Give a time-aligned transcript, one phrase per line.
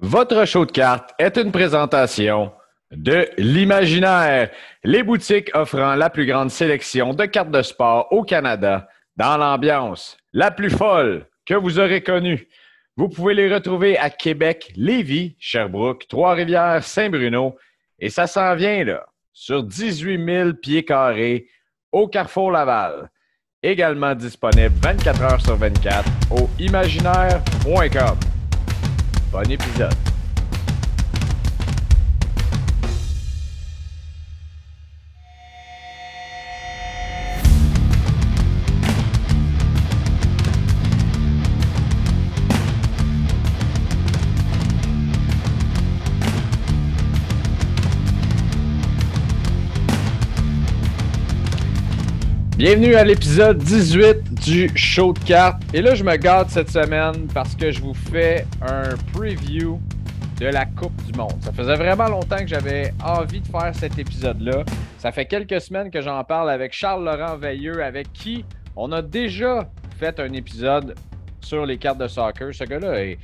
[0.00, 2.52] Votre show de cartes est une présentation
[2.90, 4.50] de l'imaginaire,
[4.82, 10.16] les boutiques offrant la plus grande sélection de cartes de sport au Canada dans l'ambiance
[10.32, 12.48] la plus folle que vous aurez connue.
[12.96, 17.56] Vous pouvez les retrouver à Québec, Lévis, Sherbrooke, Trois-Rivières, Saint-Bruno
[17.98, 21.46] et ça s'en vient là, sur 18 000 pieds carrés
[21.92, 23.10] au Carrefour Laval.
[23.62, 28.33] Également disponible 24 heures sur 24 au imaginaire.com.
[29.34, 30.13] Bon épisode.
[52.64, 55.62] Bienvenue à l'épisode 18 du show de cartes.
[55.74, 59.78] Et là, je me garde cette semaine parce que je vous fais un preview
[60.40, 61.34] de la Coupe du Monde.
[61.42, 64.64] Ça faisait vraiment longtemps que j'avais envie de faire cet épisode-là.
[64.96, 69.68] Ça fait quelques semaines que j'en parle avec Charles-Laurent Veilleux, avec qui on a déjà
[69.98, 70.94] fait un épisode
[71.42, 72.54] sur les cartes de soccer.
[72.54, 73.18] Ce gars-là est,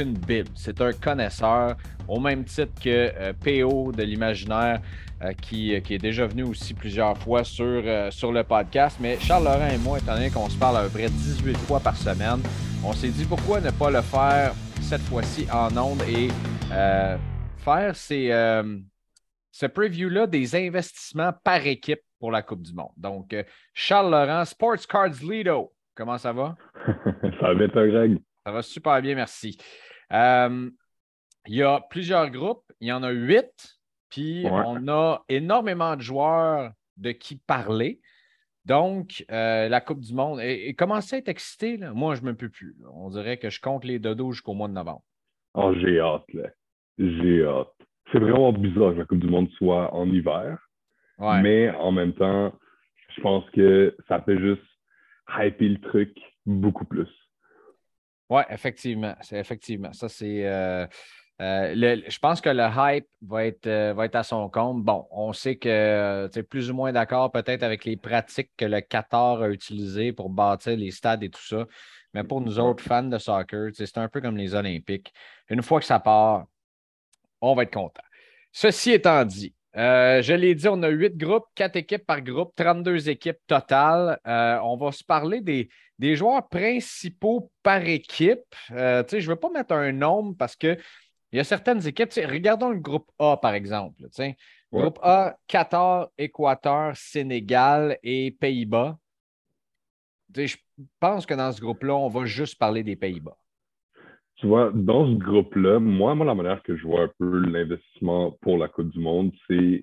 [0.00, 0.48] une bible.
[0.56, 1.76] C'est un connaisseur,
[2.08, 4.80] au même titre que euh, PO de l'imaginaire.
[5.22, 8.96] Euh, qui, qui, est déjà venu aussi plusieurs fois sur, euh, sur le podcast.
[9.00, 11.78] Mais Charles Laurent et moi, étant donné qu'on se parle à peu près 18 fois
[11.78, 12.40] par semaine,
[12.82, 16.28] on s'est dit pourquoi ne pas le faire cette fois-ci en ondes et
[16.72, 17.18] euh,
[17.58, 18.28] faire ces,
[19.50, 22.92] ce preview-là des investissements par équipe pour la Coupe du Monde.
[22.96, 23.36] Donc,
[23.74, 26.56] Charles Laurent, Sports Cards Lido, comment ça va?
[26.86, 28.18] ça va bien, Greg?
[28.46, 29.58] Ça va super bien, merci.
[30.10, 30.70] il
[31.46, 33.79] y a plusieurs groupes, il y en a huit.
[34.10, 38.00] Puis on a énormément de joueurs de qui parler.
[38.66, 40.40] Donc, euh, la Coupe du Monde.
[40.40, 41.92] Et, commencez à être excité, là?
[41.92, 42.76] moi, je ne me peux plus.
[42.92, 45.02] On dirait que je compte les dodos jusqu'au mois de novembre.
[45.54, 46.50] Oh, j'ai hâte, là.
[46.98, 47.72] J'ai hâte.
[48.12, 50.58] C'est vraiment bizarre que la Coupe du Monde soit en hiver.
[51.18, 52.52] Mais en même temps,
[53.14, 54.62] je pense que ça fait juste
[55.28, 56.16] hyper le truc
[56.46, 57.08] beaucoup plus.
[58.30, 59.14] Oui, effectivement.
[59.32, 59.92] Effectivement.
[59.92, 60.48] Ça, c'est.
[60.48, 60.86] Euh,
[61.40, 64.84] euh, je pense que le hype va être, euh, va être à son compte.
[64.84, 68.66] Bon, on sait que tu es plus ou moins d'accord peut-être avec les pratiques que
[68.66, 71.66] le Qatar a utilisées pour bâtir les stades et tout ça.
[72.12, 75.14] Mais pour nous autres fans de soccer, c'est un peu comme les Olympiques.
[75.48, 76.44] Une fois que ça part,
[77.40, 78.02] on va être content.
[78.52, 82.52] Ceci étant dit, euh, je l'ai dit, on a huit groupes, quatre équipes par groupe,
[82.54, 84.18] 32 équipes totales.
[84.26, 88.54] on va se parler des, des joueurs principaux par équipe.
[88.68, 90.76] je ne veux pas mettre un nombre parce que
[91.32, 94.02] il y a certaines équipes, regardons le groupe A, par exemple.
[94.72, 98.98] Groupe A, Qatar, Équateur, Sénégal et Pays-Bas.
[100.34, 100.56] Je
[100.98, 103.36] pense que dans ce groupe-là, on va juste parler des Pays-Bas.
[104.36, 108.32] Tu vois, dans ce groupe-là, moi, moi, la manière que je vois un peu l'investissement
[108.40, 109.82] pour la Coupe du Monde, c'est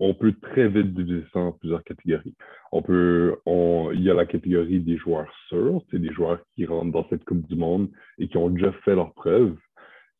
[0.00, 2.34] on peut très vite diviser ça en plusieurs catégories.
[2.72, 6.92] On peut, il y a la catégorie des joueurs sûrs, c'est des joueurs qui rentrent
[6.92, 9.56] dans cette Coupe du Monde et qui ont déjà fait leurs preuves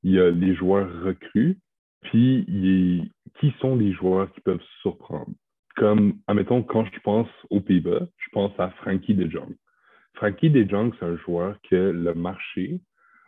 [0.03, 1.59] il y a les joueurs recrues,
[2.03, 5.33] puis qui sont les joueurs qui peuvent surprendre?
[5.77, 9.55] Comme, admettons, quand je pense aux Pays-Bas, je pense à Frankie de Jong.
[10.15, 12.81] Frankie de Jong, c'est un joueur que le marché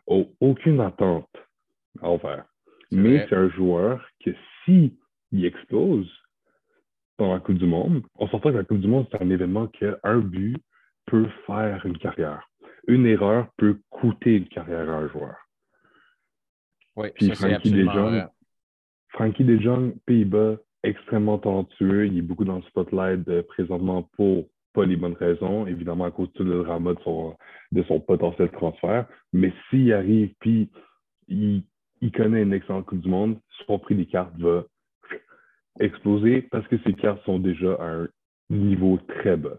[0.09, 1.31] n'a aucune attente
[2.03, 2.45] envers.
[2.93, 4.31] Mais c'est un joueur que
[4.65, 4.97] si
[5.33, 6.11] il explose
[7.19, 9.69] dans la Coupe du Monde, on s'entend que la Coupe du Monde, c'est un événement
[9.69, 10.57] qu'un but
[11.07, 12.49] peut faire une carrière.
[12.87, 15.37] Une erreur peut coûter une carrière à un joueur.
[16.97, 18.29] Oui, Puis Frankie Desjong,
[19.11, 19.45] Frankie
[20.07, 22.07] Pays-Bas, extrêmement talentueux.
[22.07, 26.11] Il est beaucoup dans le spotlight euh, présentement pour pas les bonnes raisons, évidemment à
[26.11, 27.37] cause de tout le drama de son,
[27.73, 29.07] de son potentiel transfert.
[29.33, 30.69] Mais s'il arrive, puis
[31.29, 31.63] il,
[32.01, 34.65] il, connaît une excellente Coupe du Monde, son prix des cartes va
[35.81, 38.09] exploser parce que ses cartes sont déjà à un
[38.51, 39.59] niveau très bas.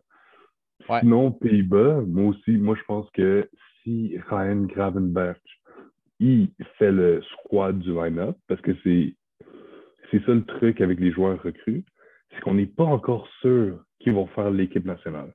[0.99, 3.49] Sinon, Pays-Bas, moi aussi, moi je pense que
[3.83, 5.41] si Ryan Gravenberch
[6.25, 9.15] il fait le squad du line-up parce que c'est,
[10.11, 11.83] c'est ça le truc avec les joueurs recrues,
[12.31, 15.31] c'est qu'on n'est pas encore sûr qu'ils vont faire l'équipe nationale.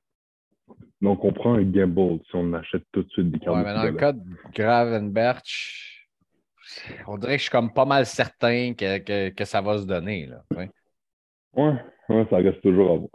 [1.01, 3.57] Donc, on prend un gamble si on achète tout de suite des cartes.
[3.57, 4.21] Ouais, mais dans le cas de
[4.53, 6.07] Gravenberch,
[7.07, 10.27] on dirait que je suis comme pas mal certain que, que, ça va se donner.
[10.27, 10.43] Là.
[10.55, 10.69] Ouais.
[11.55, 13.09] ouais, ça reste toujours à voir.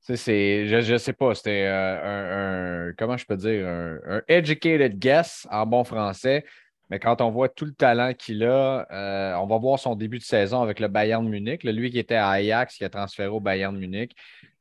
[0.00, 4.98] C'est, je ne sais pas, c'était euh, un, comment je peux dire, un, un, educated
[5.00, 6.44] guess en bon français.
[6.90, 10.18] Mais quand on voit tout le talent qu'il a, euh, on va voir son début
[10.18, 11.64] de saison avec le Bayern Munich.
[11.64, 14.14] lui qui était à Ajax, qui a transféré au Bayern Munich.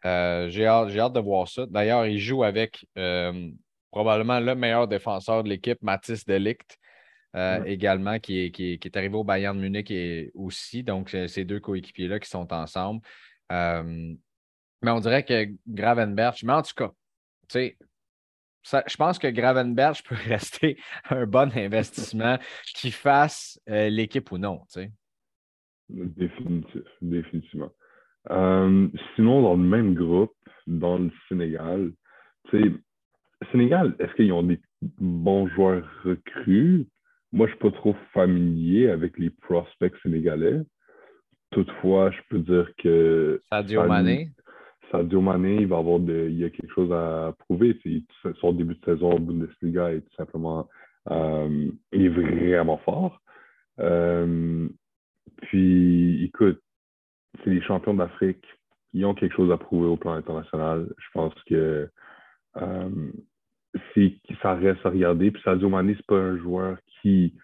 [0.06, 1.66] Euh, j'ai, hâte, de voir ça.
[1.68, 3.52] D'ailleurs, il joue avec euh,
[3.92, 6.78] probablement le meilleur défenseur de l'équipe, Mathis Delict.
[7.66, 10.84] également, qui est, qui, est, arrivé au Bayern de Munich et aussi.
[10.84, 13.02] Donc, ces deux coéquipiers-là qui sont ensemble.
[13.52, 16.90] mais on dirait que Gravenberch, mais en tout cas,
[17.48, 17.78] tu sais,
[18.88, 20.78] je pense que Gravenberch peut rester
[21.10, 22.38] un bon investissement
[22.74, 24.62] qui fasse euh, l'équipe ou non.
[24.72, 24.92] Tu sais.
[25.90, 27.72] Définitif, définitivement.
[28.32, 30.34] Euh, sinon, dans le même groupe,
[30.66, 31.92] dans le Sénégal,
[32.50, 32.72] tu sais,
[33.52, 36.88] Sénégal, est-ce qu'ils ont des bons joueurs recrues?
[37.32, 40.62] Moi, je ne suis pas trop familier avec les prospects sénégalais.
[41.52, 43.42] Toutefois, je peux dire que.
[43.50, 44.32] Sadio Mané?
[44.92, 47.80] Sadio Mané, il va avoir il y a quelque chose à prouver.
[48.40, 50.68] Son début de saison en Bundesliga est tout simplement
[51.12, 53.22] euh, est vraiment fort.
[53.80, 54.68] Euh,
[55.44, 56.62] puis, écoute,
[57.44, 58.44] c'est les champions d'Afrique.
[58.94, 60.88] Ils ont quelque chose à prouver au plan international.
[60.98, 61.90] Je pense que
[62.58, 63.12] euh,
[64.42, 65.32] ça reste à regarder.
[65.32, 67.36] Puis Sadio Mané, ce pas un joueur qui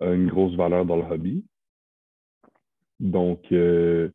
[0.00, 1.44] a une grosse valeur dans le hobby.
[3.00, 4.12] Donc, le,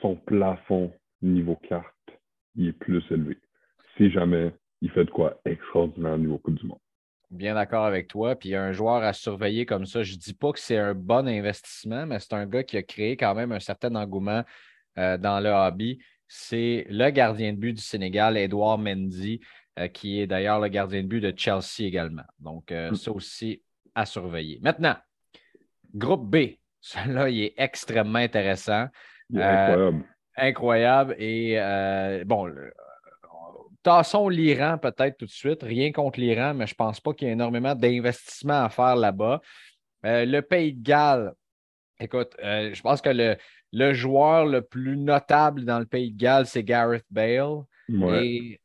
[0.00, 0.92] son plafond
[1.22, 1.86] niveau carte,
[2.54, 3.38] il est plus élevé.
[3.96, 4.52] Si jamais
[4.82, 6.78] il fait de quoi extraordinaire au niveau Coupe du Monde.
[7.30, 8.36] Bien d'accord avec toi.
[8.36, 11.26] Puis un joueur à surveiller comme ça, je ne dis pas que c'est un bon
[11.26, 14.44] investissement, mais c'est un gars qui a créé quand même un certain engouement
[14.98, 15.98] euh, dans le hobby.
[16.28, 19.40] C'est le gardien de but du Sénégal, Edouard Mendy,
[19.78, 22.24] euh, qui est d'ailleurs le gardien de but de Chelsea également.
[22.38, 22.94] Donc, euh, mm.
[22.94, 23.62] ça aussi
[23.94, 24.60] à surveiller.
[24.62, 24.96] Maintenant,
[25.94, 26.36] groupe B.
[26.80, 28.86] Celui-là, il est extrêmement intéressant.
[29.34, 30.04] incroyable
[30.36, 31.14] incroyable.
[31.18, 32.52] Et euh, bon,
[33.82, 35.62] tassons l'Iran peut-être tout de suite.
[35.62, 38.96] Rien contre l'Iran, mais je ne pense pas qu'il y ait énormément d'investissement à faire
[38.96, 39.40] là-bas.
[40.04, 41.32] Euh, le Pays de Galles,
[41.98, 43.36] écoute, euh, je pense que le,
[43.72, 47.62] le, joueur le plus notable dans le Pays de Galles, c'est Gareth Bale.
[47.88, 48.60] Et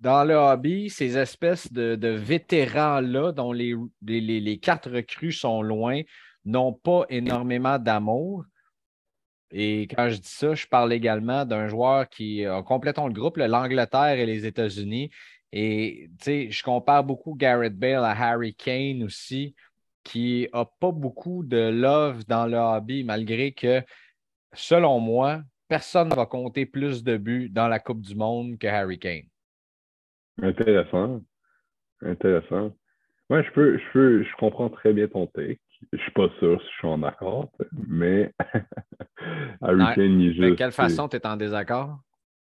[0.00, 6.02] dans le hobby, ces espèces de, vétérans-là, dont les, les, les, quatre recrues sont loin,
[6.44, 8.44] n'ont pas énormément d'amour.
[9.52, 13.36] Et quand je dis ça, je parle également d'un joueur qui a complétons le groupe,
[13.36, 15.10] l'Angleterre et les États-Unis.
[15.52, 19.54] Et je compare beaucoup Garrett Bale à Harry Kane aussi,
[20.02, 23.82] qui n'a pas beaucoup de love dans le hobby, malgré que,
[24.52, 28.66] selon moi, personne ne va compter plus de buts dans la Coupe du Monde que
[28.66, 29.28] Harry Kane.
[30.42, 31.22] Intéressant.
[32.02, 32.72] Intéressant.
[33.30, 35.60] Oui, je peux, je peux, je comprends très bien ton take.
[35.92, 37.50] Je suis pas sûr si je suis en accord,
[37.86, 38.32] mais
[39.62, 40.50] Harry Kane, il juste.
[40.50, 41.98] De quelle façon tu es en désaccord?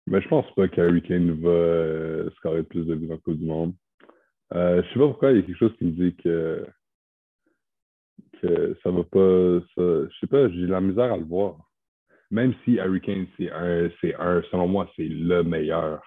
[0.08, 3.46] Mais je pense pas qu'Harry Kane va euh, scorer plus de buts en Coupe du
[3.46, 3.74] Monde.
[4.54, 6.66] Euh, je sais pas pourquoi il y a quelque chose qui me dit que,
[8.42, 9.60] que ça va pas.
[9.76, 11.58] Ça, je sais pas, j'ai la misère à le voir.
[12.32, 16.02] Même si Harry Kane, c'est un, c'est un, selon moi, c'est le meilleur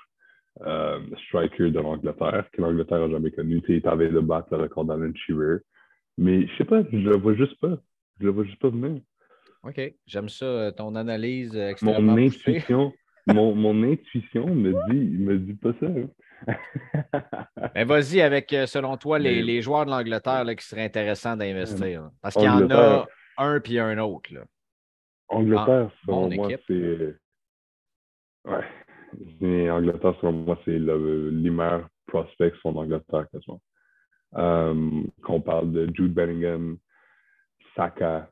[0.62, 3.62] euh, striker de l'Angleterre que l'Angleterre a jamais connu.
[3.62, 5.58] Tu avais de battre le record d'Alan Shearer.
[6.20, 7.78] Mais je sais pas, je le vois juste pas.
[8.20, 9.00] Je le vois juste pas venir.
[9.62, 9.80] OK.
[10.06, 12.92] J'aime ça, euh, ton analyse euh, extrêmement mon intuition,
[13.26, 15.86] mon, mon, intuition me dit, me dit pas ça.
[15.86, 16.54] Hein.
[17.74, 22.10] Mais vas-y avec, euh, selon toi, les, les joueurs de l'Angleterre qui seraient intéressants d'investir.
[22.20, 23.06] Parce qu'il y en a
[23.38, 24.32] un puis un autre.
[24.34, 24.42] Là.
[25.28, 27.16] Angleterre, selon moi, c'est.
[28.44, 28.64] Ouais.
[29.40, 33.60] Mais Angleterre, selon moi, c'est les meilleurs prospects sont d'Angleterre quasiment.
[34.36, 36.78] Euh, qu'on parle de Jude Bellingham,
[37.74, 38.30] Saka,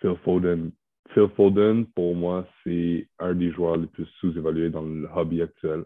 [0.00, 0.70] Phil Foden.
[1.12, 5.84] Phil Foden, pour moi, c'est un des joueurs les plus sous-évalués dans le hobby actuel.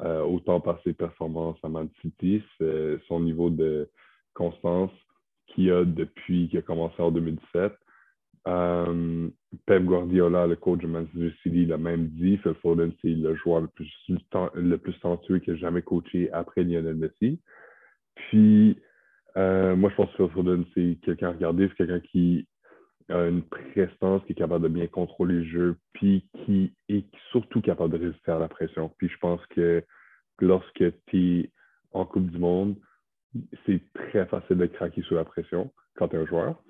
[0.00, 2.42] Euh, autant par ses performances à Man City,
[3.06, 3.88] son niveau de
[4.34, 4.90] constance
[5.48, 7.72] qu'il a depuis qu'il a commencé en 2017.
[8.48, 9.28] Euh,
[9.66, 12.38] Pep Guardiola, le coach de Manchester City, l'a même dit.
[12.38, 13.92] Phil Foden, c'est le joueur le plus,
[14.54, 17.38] le plus talentueux qu'il a jamais coaché après Lionel Messi.
[18.28, 18.78] Puis,
[19.36, 22.46] euh, moi, je pense que Phil c'est quelqu'un à regarder, c'est quelqu'un qui
[23.08, 27.60] a une prestance, qui est capable de bien contrôler le jeu, puis qui est surtout
[27.60, 28.92] capable de résister à la pression.
[28.98, 29.82] Puis je pense que
[30.38, 31.50] lorsque tu es
[31.92, 32.76] en Coupe du Monde,
[33.66, 36.62] c'est très facile de craquer sous la pression quand tu es un joueur.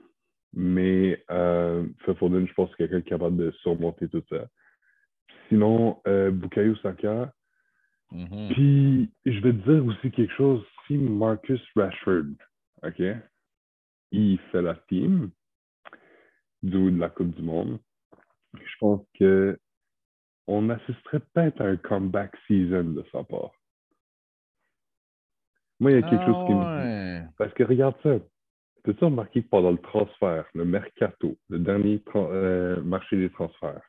[0.52, 4.22] Mais euh, Phil Foden, je pense que c'est quelqu'un qui est capable de surmonter tout
[4.30, 4.46] ça.
[5.48, 7.32] Sinon, euh, Bukayo Saka.
[8.12, 8.52] Mm-hmm.
[8.52, 10.64] Puis, je vais te dire aussi quelque chose
[10.98, 12.34] Marcus Rashford,
[12.82, 13.02] OK,
[14.12, 15.30] il fait la team
[16.62, 17.78] de la Coupe du Monde,
[18.54, 19.58] je pense que
[20.46, 23.52] on assisterait peut-être à un comeback season de sa part.
[25.78, 27.32] Moi, il y a quelque chose qui me dit.
[27.38, 28.18] Parce que regarde ça.
[28.82, 33.82] Peux-tu remarquer que pendant le transfert, le mercato, le dernier euh, marché des transferts,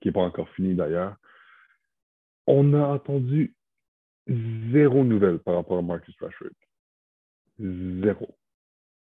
[0.00, 1.16] qui n'est pas encore fini d'ailleurs,
[2.46, 3.54] on a attendu
[4.26, 6.48] zéro nouvelle par rapport à Marcus Rashford.
[7.58, 8.36] Zéro.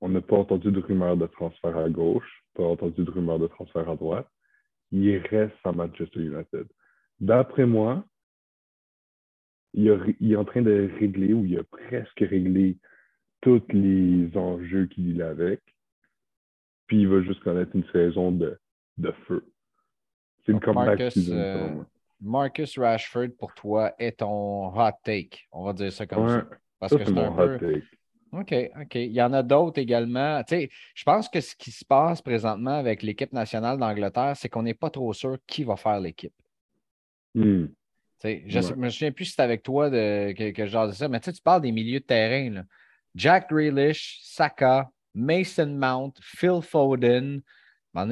[0.02, 3.48] On n'a pas entendu de rumeur de transfert à gauche, pas entendu de rumeur de
[3.48, 4.28] transfert à droite.
[4.92, 6.68] Il reste à Manchester United.
[7.20, 8.04] D'après moi,
[9.74, 12.78] il, est en train de régler ou il a presque réglé
[13.42, 15.62] tous les enjeux qu'il a avec.
[16.88, 18.58] Puis il va juste connaître une saison de,
[18.98, 19.46] de feu.
[20.46, 21.84] C'est une comeback Marcus, euh,
[22.22, 25.48] Marcus Rashford, pour toi, est ton hot take?
[25.52, 26.46] On va dire ça comme ça.
[26.80, 27.84] Parce que c'est mon hot take.
[28.32, 28.96] OK, OK.
[28.96, 30.42] Il y en a d'autres également.
[30.44, 34.48] Tu sais, je pense que ce qui se passe présentement avec l'équipe nationale d'Angleterre, c'est
[34.48, 36.34] qu'on n'est pas trop sûr qui va faire l'équipe.
[37.34, 37.66] Hmm.
[38.24, 41.20] Je ne me souviens plus si c'est avec toi de, que, que je ça, mais
[41.20, 42.50] tu parles des milieux de terrain.
[42.52, 42.64] Là.
[43.16, 47.42] Jack Grealish, Saka, Mason Mount, Phil Foden.
[47.96, 48.06] on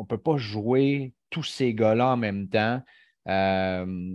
[0.00, 2.82] ne peut pas jouer tous ces gars-là en même temps.
[3.28, 4.14] Euh,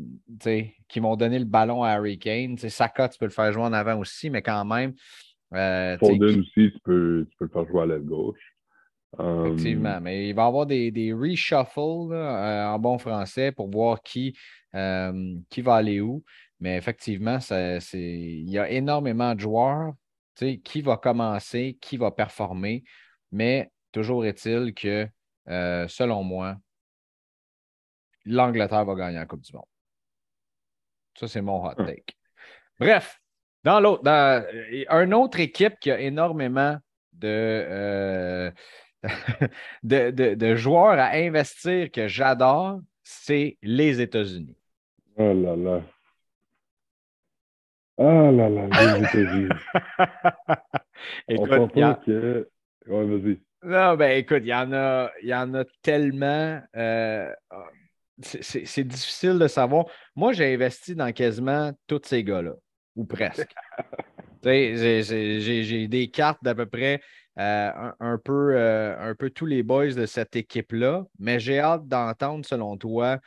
[0.88, 2.58] qui m'ont donné le ballon à Harry Kane.
[2.58, 4.94] Saka, tu peux le faire jouer en avant aussi, mais quand même.
[5.54, 8.40] Euh, Foden aussi, tu peux, tu peux, le faire jouer à l'aile gauche.
[9.20, 13.70] Effectivement, um, mais il va y avoir des, des reshuffles euh, en bon français pour
[13.70, 14.34] voir qui,
[14.74, 16.24] euh, qui va aller où.
[16.62, 17.40] Mais effectivement,
[17.94, 19.94] il y a énormément de joueurs.
[20.64, 22.84] Qui va commencer, qui va performer.
[23.32, 25.08] Mais toujours est-il que,
[25.50, 26.58] euh, selon moi,
[28.26, 29.66] l'Angleterre va gagner la Coupe du Monde.
[31.18, 31.86] Ça, c'est mon hot hum.
[31.86, 32.16] take.
[32.80, 33.20] Bref,
[33.64, 34.44] dans l'autre, dans
[35.04, 36.78] une autre équipe qui a énormément
[37.14, 38.52] de,
[39.84, 44.58] de, joueurs à investir que j'adore, c'est les États-Unis.
[45.18, 45.82] Oh là là.
[47.98, 49.50] Oh là là, les États-Unis.
[51.28, 52.00] écoute, y a...
[52.04, 52.50] que...
[52.88, 53.40] ouais, vas-y.
[53.64, 56.60] Non, ben écoute, il y en a, il y en a tellement.
[56.76, 57.32] Euh,
[58.24, 59.86] c'est difficile de savoir.
[60.16, 62.54] Moi, j'ai investi dans quasiment tous ces gars-là,
[62.96, 63.54] ou presque.
[64.44, 67.02] j'ai des cartes d'à peu près
[67.38, 71.88] euh, un, peu, euh, un peu tous les boys de cette équipe-là, mais j'ai hâte
[71.88, 73.20] d'entendre, selon toi,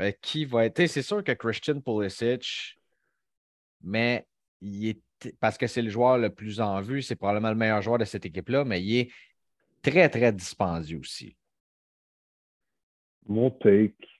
[0.00, 0.86] euh, qui va être.
[0.86, 2.78] C'est sûr que Christian Pulisic,
[3.82, 4.26] mais
[4.60, 5.00] il est
[5.40, 8.04] parce que c'est le joueur le plus en vue, c'est probablement le meilleur joueur de
[8.04, 9.10] cette équipe-là, mais il est
[9.82, 11.36] très, très dispendieux aussi.
[13.26, 14.11] Mon take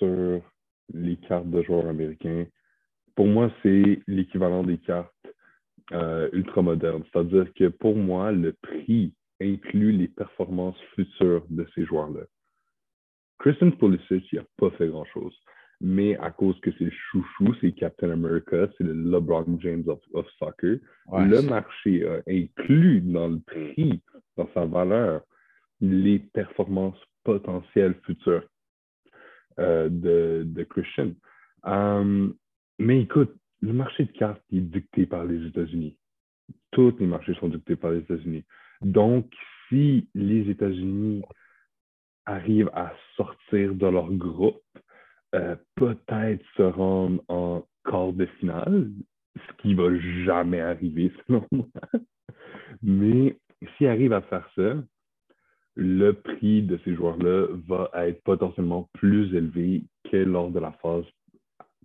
[0.00, 0.40] sur
[0.92, 2.46] les cartes de joueurs américains,
[3.14, 5.14] pour moi, c'est l'équivalent des cartes
[5.92, 7.04] euh, ultra moderne.
[7.12, 12.22] C'est-à-dire que pour moi, le prix inclut les performances futures de ces joueurs-là.
[13.38, 15.34] Christian Pulisic, il n'a pas fait grand-chose.
[15.82, 20.26] Mais à cause que c'est le chouchou, c'est Captain America, c'est le LeBron James of,
[20.38, 20.78] soccer,
[21.10, 24.02] le marché a inclus dans le prix,
[24.36, 25.22] dans sa valeur,
[25.80, 28.46] les performances potentielles futures
[29.60, 31.12] de, de, Christian.
[31.64, 32.34] Um,
[32.78, 35.96] mais écoute, le marché de cartes est dicté par les États-Unis.
[36.70, 38.44] Tous les marchés sont dictés par les États-Unis.
[38.80, 39.32] Donc,
[39.68, 41.22] si les États-Unis
[42.26, 44.62] arrivent à sortir de leur groupe,
[45.34, 48.90] euh, peut-être se rendre en quart de finale,
[49.36, 51.66] ce qui va jamais arriver selon moi.
[52.82, 53.38] Mais
[53.76, 54.74] s'ils arrivent à faire ça,
[55.74, 61.04] le prix de ces joueurs-là va être potentiellement plus élevé que lors de la phase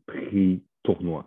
[0.06, 1.25] pré-tournoi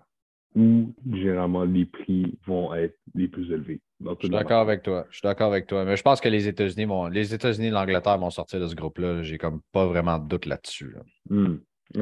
[0.54, 3.80] où généralement les prix vont être les plus élevés.
[4.00, 5.06] Je suis d'accord avec toi.
[5.10, 5.84] Je suis d'accord avec toi.
[5.84, 7.06] Mais je pense que les États-Unis vont.
[7.08, 9.22] Les États-Unis et l'Angleterre vont sortir de ce groupe-là.
[9.22, 10.94] J'ai comme pas vraiment de doute là-dessus.
[11.28, 11.56] Hmm.
[11.94, 12.00] j'ai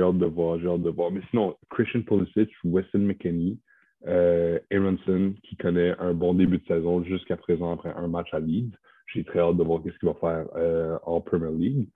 [0.00, 0.58] hâte de voir.
[0.58, 1.10] J'ai hâte de voir.
[1.10, 3.58] Mais sinon, Christian Pulisic, Weston McKenney,
[4.06, 8.40] euh, Aronson, qui connaît un bon début de saison jusqu'à présent après un match à
[8.40, 8.74] Leeds.
[9.12, 11.88] J'ai très hâte de voir ce qu'il va faire euh, en Premier League.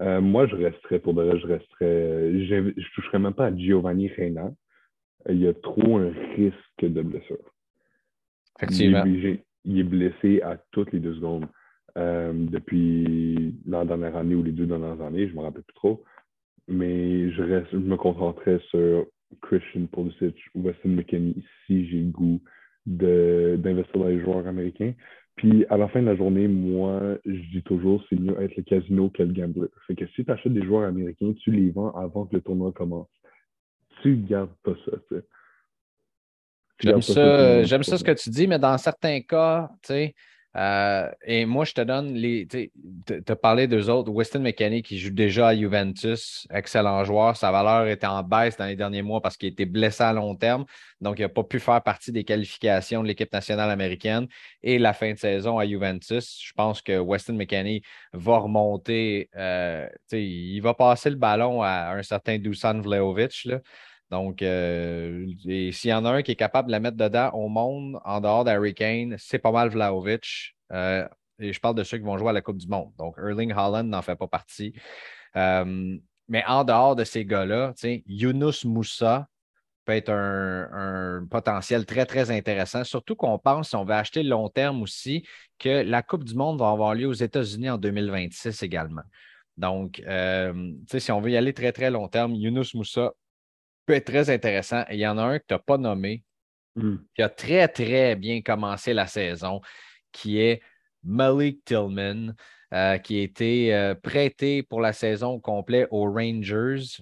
[0.00, 2.44] Euh, moi, je resterais pour de vrai, je resterais.
[2.44, 4.50] Je ne toucherais même pas à Giovanni Reina
[5.28, 7.38] il y a trop un risque de blessure.
[8.58, 9.04] Effectivement.
[9.68, 11.46] Il est, blessé à toutes les deux secondes.
[11.98, 15.74] Euh, depuis la dernière année ou les deux dernières années, je ne me rappelle plus
[15.74, 16.04] trop.
[16.68, 19.06] Mais je, reste, je me concentrais sur
[19.42, 21.34] Christian Pulisic ou Weston McKinney
[21.66, 22.40] si j'ai le goût
[22.86, 24.92] d'investir dans les joueurs américains.
[25.36, 28.62] Puis à la fin de la journée, moi, je dis toujours, c'est mieux être le
[28.62, 29.68] casino que le gambler.
[29.86, 32.72] Fait que si tu achètes des joueurs américains, tu les vends avant que le tournoi
[32.72, 33.08] commence
[34.02, 35.16] tu gardes pas ça.
[36.78, 40.14] J'aime ça, j'aime ça ce que tu dis, mais dans certains cas, tu sais,
[40.56, 42.46] euh, et moi, je te donne les.
[42.46, 42.70] Tu
[43.28, 44.10] as parlé d'eux autres.
[44.10, 47.36] Weston McKenney qui joue déjà à Juventus, excellent joueur.
[47.36, 50.34] Sa valeur était en baisse dans les derniers mois parce qu'il était blessé à long
[50.34, 50.64] terme.
[51.02, 54.28] Donc, il n'a pas pu faire partie des qualifications de l'équipe nationale américaine.
[54.62, 57.82] Et la fin de saison à Juventus, je pense que Weston McKenney
[58.14, 59.28] va remonter.
[59.36, 63.44] Euh, il va passer le ballon à un certain Dusan Vlaovic.
[63.44, 63.60] Là.
[64.10, 67.48] Donc, euh, s'il y en a un qui est capable de la mettre dedans au
[67.48, 70.54] monde, en dehors d'Harry Kane, c'est pas mal Vlaovic.
[70.72, 71.06] Euh,
[71.38, 72.92] et je parle de ceux qui vont jouer à la Coupe du Monde.
[72.98, 74.74] Donc, Erling Holland n'en fait pas partie.
[75.36, 75.98] Euh,
[76.28, 77.74] mais en dehors de ces gars-là,
[78.06, 79.28] Yunus Moussa
[79.84, 82.84] peut être un, potentiel très, très intéressant.
[82.84, 85.26] Surtout qu'on pense, si on veut acheter long terme aussi,
[85.58, 89.02] que la Coupe du Monde va avoir lieu aux États-Unis en 2026 également.
[89.56, 90.02] Donc,
[90.96, 93.12] si on veut y aller très, très long terme, Yunus Moussa
[93.86, 94.82] peut être très intéressant.
[94.90, 96.24] Et il y en a un que tu n'as pas nommé,
[96.74, 96.96] hmm.
[97.14, 99.60] qui a très, très bien commencé la saison,
[100.12, 100.60] qui est
[101.04, 102.34] Malik Tillman,
[102.74, 107.00] euh, qui a été euh, prêté pour la saison au complet aux Rangers.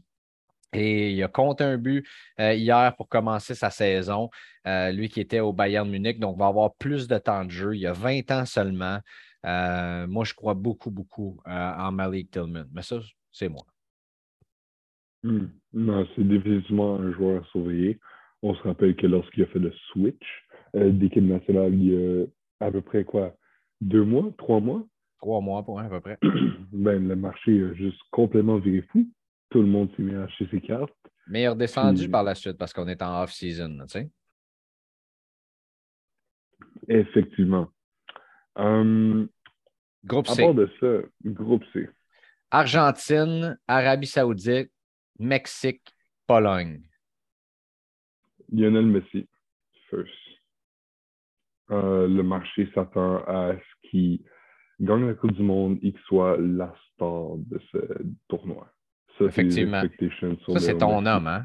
[0.75, 2.07] Et il a compté un but
[2.41, 4.29] euh, hier pour commencer sa saison.
[4.67, 7.77] lui qui était au Bayern Munich, donc va avoir plus de temps de jeu.
[7.77, 9.01] Il a 20 ans seulement.
[9.45, 12.67] moi, je crois beaucoup, beaucoup en Malik Tillman.
[12.73, 12.97] Mais ça,
[13.33, 13.65] c'est moi.
[15.23, 15.47] Hmm.
[15.75, 17.99] Non, c'est définitivement un joueur à surveiller.
[18.43, 20.25] On se rappelle que lorsqu'il a fait le switch
[20.77, 22.27] euh, d'équipe nationale, il y a
[22.65, 23.35] à peu près quoi?
[23.81, 24.33] Deux mois?
[24.39, 24.85] Trois mois?
[25.19, 26.19] Trois mois, pour un, à peu près.
[26.73, 29.09] ben, le marché a juste complètement viré fou.
[29.51, 30.93] Tout le monde s'est mis à acheter ses cartes.
[31.27, 34.11] Mais il est redescendu par la suite parce qu'on est en off-season, tu sais.
[36.87, 37.69] Effectivement.
[38.55, 39.29] Hum,
[40.05, 40.43] groupe C.
[40.43, 41.89] À part de ça, groupe C.
[42.51, 44.71] Argentine, Arabie Saoudite,
[45.19, 45.95] Mexique,
[46.27, 46.83] Pologne.
[48.53, 49.27] Lionel Messi,
[49.91, 50.11] first.
[51.71, 54.21] Euh, le marché s'attend à ce qu'il
[54.81, 57.79] gagne la Coupe du Monde et qu'il soit la star de ce
[58.29, 58.71] tournoi.
[59.19, 59.83] Ça, Effectivement.
[60.49, 61.45] Ça, c'est ton homme, hein?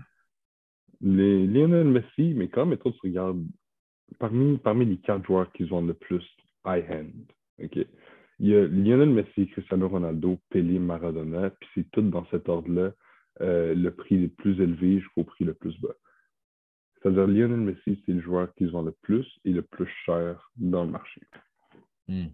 [1.02, 3.46] Les, Lionel Messi, mais quand même, toi, tu regardes,
[4.18, 6.26] parmi, parmi les quatre joueurs qui ont le plus
[6.66, 7.32] high-hand,
[7.64, 7.78] OK?
[8.42, 12.92] Il y a Lionel Messi, Cristiano Ronaldo, Pelé, Maradona, puis c'est tout dans cet ordre-là
[13.42, 15.96] euh, le prix le plus élevé jusqu'au prix le plus bas.
[16.96, 20.84] C'est-à-dire, Lionel Messi, c'est le joueur qui vend le plus et le plus cher dans
[20.84, 21.22] le marché.
[22.08, 22.28] Hmm.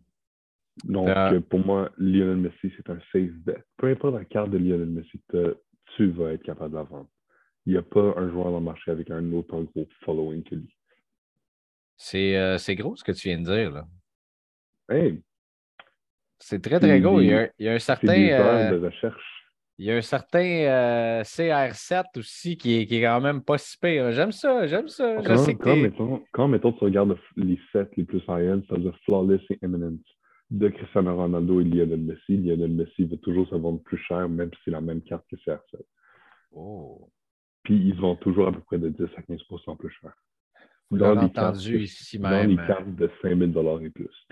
[0.84, 3.64] Donc, euh, pour moi, Lionel Messi, c'est un safe bet.
[3.78, 5.22] Peu importe la carte de Lionel Messi,
[5.96, 7.10] tu vas être capable de la vendre.
[7.66, 10.56] Il n'y a pas un joueur dans le marché avec un autre gros following que
[10.56, 10.76] lui.
[11.98, 13.88] C'est c'est gros ce que tu viens de dire, là.
[14.90, 15.24] Hey,
[16.40, 17.22] c'est très, très gros.
[17.22, 18.14] il, y a, il, y a, un certain.
[18.14, 19.35] de recherche.
[19.78, 23.58] Il y a un certain euh, CR7 aussi qui est, qui est, quand même pas
[23.58, 24.12] si pire.
[24.12, 25.18] J'aime ça, j'aime ça.
[25.22, 29.98] Quand, quand, mettons, tu regardes les sets les plus high-end, c'est-à-dire Flawless et Eminent
[30.52, 34.50] de Cristiano Ronaldo et Lionel Messi, Lionel Messi va toujours se vendre plus cher, même
[34.54, 35.82] si c'est la même carte que CR7.
[36.52, 37.10] Oh.
[37.64, 40.14] Puis ils vont toujours à peu près de 10 à 15% plus cher.
[40.90, 42.56] Vous l'avez entendu ici même.
[42.56, 44.28] Dans les cartes de 5000 et plus.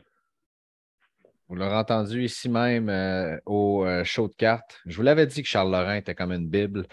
[1.49, 4.79] Vous l'aurez entendu ici même euh, au euh, show de cartes.
[4.85, 6.85] Je vous l'avais dit que Charles Laurent était comme une Bible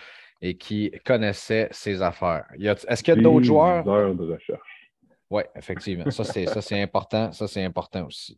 [0.43, 2.47] et qui connaissait ses affaires.
[2.59, 3.85] Est-ce qu'il y a d'autres joueurs?
[3.85, 4.91] de recherche.
[5.31, 6.11] Oui, effectivement.
[6.11, 7.31] Ça, c'est important.
[7.31, 8.37] Ça, c'est important aussi.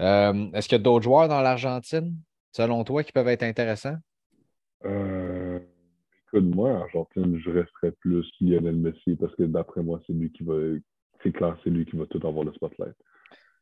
[0.00, 2.14] Euh, est-ce qu'il y a d'autres joueurs dans l'Argentine,
[2.52, 3.96] selon toi, qui peuvent être intéressants?
[4.84, 10.44] écoute, moi, Argentine, je resterais plus Lionel Messi parce que d'après moi, c'est lui qui
[10.44, 10.54] va.
[11.22, 12.94] C'est clair, c'est lui qui va tout avoir le spotlight.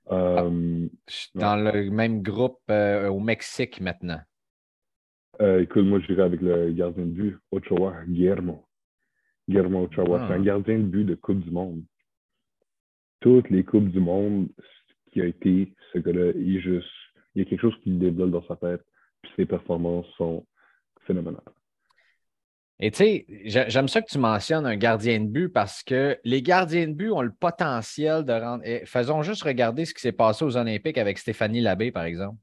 [0.09, 0.89] Ah, euh,
[1.35, 4.21] dans le même groupe euh, au Mexique maintenant.
[5.41, 8.65] Euh, écoute, moi, j'irai avec le gardien de but, Ochoa, Guillermo.
[9.49, 10.45] Guillermo Ochoa, c'est un ah.
[10.45, 11.83] gardien de but de Coupe du Monde.
[13.21, 14.49] Toutes les Coupes du Monde
[15.13, 16.89] qui a été, ce gars-là, il, juste,
[17.35, 18.85] il y a quelque chose qui le développe dans sa tête,
[19.23, 20.47] puis ses performances sont
[21.07, 21.43] phénoménales.
[22.85, 26.43] Et tu sais, j'aime ça que tu mentionnes un gardien de but parce que les
[26.43, 28.65] gardiens de but ont le potentiel de rendre.
[28.87, 32.39] faisons juste regarder ce qui s'est passé aux Olympiques avec Stéphanie Labbé, par exemple,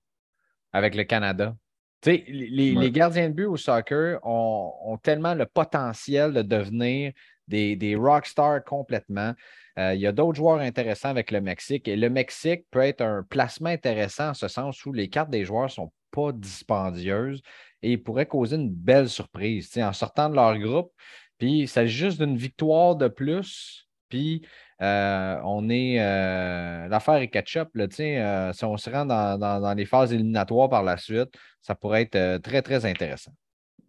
[0.71, 1.57] avec le Canada.
[2.01, 7.11] Tu sais, les, gardiens de but au soccer ont, tellement le potentiel de devenir
[7.49, 9.33] des, des rockstars complètement.
[9.77, 13.01] Euh, il y a d'autres joueurs intéressants avec le Mexique et le Mexique peut être
[13.01, 17.41] un placement intéressant en ce sens où les cartes des joueurs ne sont pas dispendieuses
[17.81, 20.91] et ils pourraient causer une belle surprise en sortant de leur groupe.
[21.37, 23.87] Puis, il s'agit juste d'une victoire de plus.
[24.09, 24.41] Puis,
[24.81, 25.99] euh, on est.
[25.99, 27.69] Euh, l'affaire est catch-up.
[27.75, 31.29] Euh, si on se rend dans, les phases éliminatoires par la suite,
[31.61, 33.31] ça pourrait être très, très intéressant.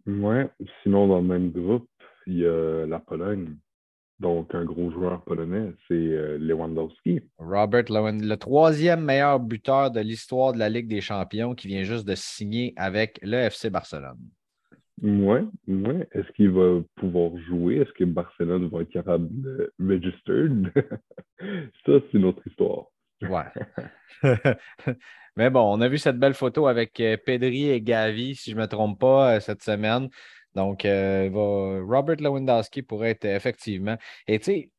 [0.05, 0.43] Oui.
[0.83, 1.87] Sinon, dans le même groupe,
[2.27, 3.55] il y a la Pologne.
[4.21, 7.21] Donc, un gros joueur polonais, c'est euh, Lewandowski.
[7.39, 11.81] Robert Lewandowski, le troisième meilleur buteur de l'histoire de la Ligue des champions qui vient
[11.81, 14.19] juste de signer avec le FC Barcelone.
[15.01, 16.07] Oui, ouais.
[16.11, 17.77] Est-ce qu'il va pouvoir jouer?
[17.77, 20.71] Est-ce que Barcelone va être capable de registered?
[21.39, 22.85] Ça, c'est une autre histoire.
[23.23, 23.49] Ouais.
[25.35, 28.55] Mais bon, on a vu cette belle photo avec euh, Pedri et Gavi, si je
[28.55, 30.09] ne me trompe pas, euh, cette semaine.
[30.55, 33.97] Donc, Robert Lewandowski pourrait être effectivement.
[34.27, 34.71] Et tu sais,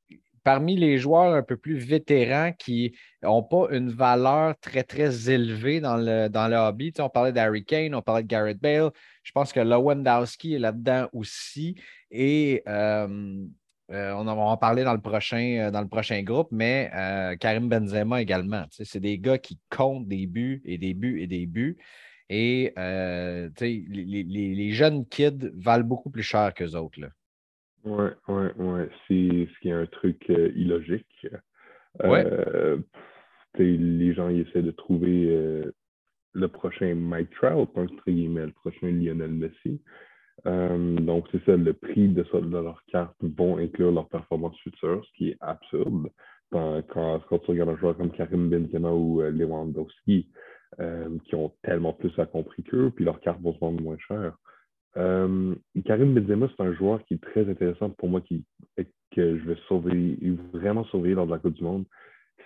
[0.42, 5.80] parmi les joueurs un peu plus vétérans qui n'ont pas une valeur très, très élevée
[5.80, 6.92] dans le, dans le hobby.
[6.98, 8.90] on parlait d'Harry Kane, on parlait de Garrett Bale.
[9.22, 11.76] Je pense que Lewandowski est là-dedans aussi.
[12.10, 13.46] Et euh,
[13.90, 16.90] euh, on va en parler dans le prochain, euh, dans le prochain groupe, mais
[17.40, 18.64] Karim Benzema également.
[18.70, 21.78] C'est des gars qui comptent des buts et des buts et des buts.
[22.28, 27.00] Et les, les, les, jeunes kids valent beaucoup plus cher qu'eux autres.
[27.00, 27.08] Là.
[27.84, 28.88] Ouais, ouais, ouais.
[29.08, 31.26] C'est ce qui est un truc euh, illogique.
[32.04, 32.78] Euh,
[33.58, 35.72] les gens ils essaient de trouver euh,
[36.32, 39.80] le prochain Mike Trout, entre guillemets, le prochain Lionel Messi.
[40.44, 45.12] donc, c'est ça, le prix de, de leurs cartes vont inclure leur performance future, ce
[45.16, 46.08] qui est absurde.
[46.52, 46.82] Quand,
[47.28, 50.28] quand, tu regardes un joueur comme Karim Benzema ou Lewandowski,
[51.24, 54.36] qui ont tellement plus à compris qu'eux, puis leurs cartes vont se vendre moins cher.
[54.96, 55.54] Euh,
[55.84, 58.44] Karim Benzema, c'est un joueur qui est très intéressant pour moi, qui,
[58.76, 60.18] que je vais sauver,
[60.52, 61.84] vraiment sauver lors de la Coupe du Monde.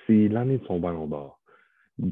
[0.06, 1.40] C'est l'année de son ballon d'or.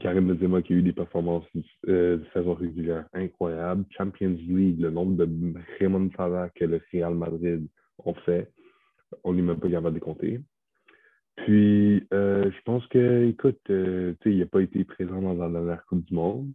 [0.01, 1.45] Karim Benzema qui a eu des performances
[1.89, 3.85] euh, de saison régulière incroyables.
[3.91, 7.67] Champions League, le nombre de Raymond Salah que le Real Madrid
[7.99, 8.51] ont fait,
[9.25, 10.41] on n'est même pas capable de compter.
[11.37, 16.05] Puis, euh, je pense que, écoute, il n'a pas été présent dans la dernière Coupe
[16.05, 16.53] du Monde.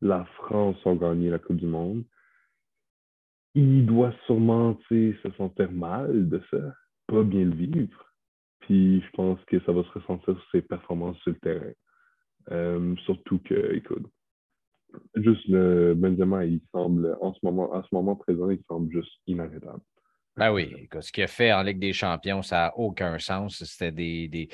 [0.00, 2.04] La France a gagné la Coupe du Monde
[3.54, 6.74] il doit sûrement se sentir mal de ça,
[7.06, 8.12] pas bien le vivre.
[8.60, 11.72] Puis je pense que ça va se ressentir sur ses performances sur le terrain.
[12.50, 14.06] Euh, surtout que, écoute,
[15.16, 19.82] juste le Benzema, il semble, en ce moment, ce moment présent, il semble juste inarrêtable.
[20.36, 23.62] Ben oui, ce qu'il a fait en Ligue des Champions, ça n'a aucun sens.
[23.64, 24.48] C'était des, des,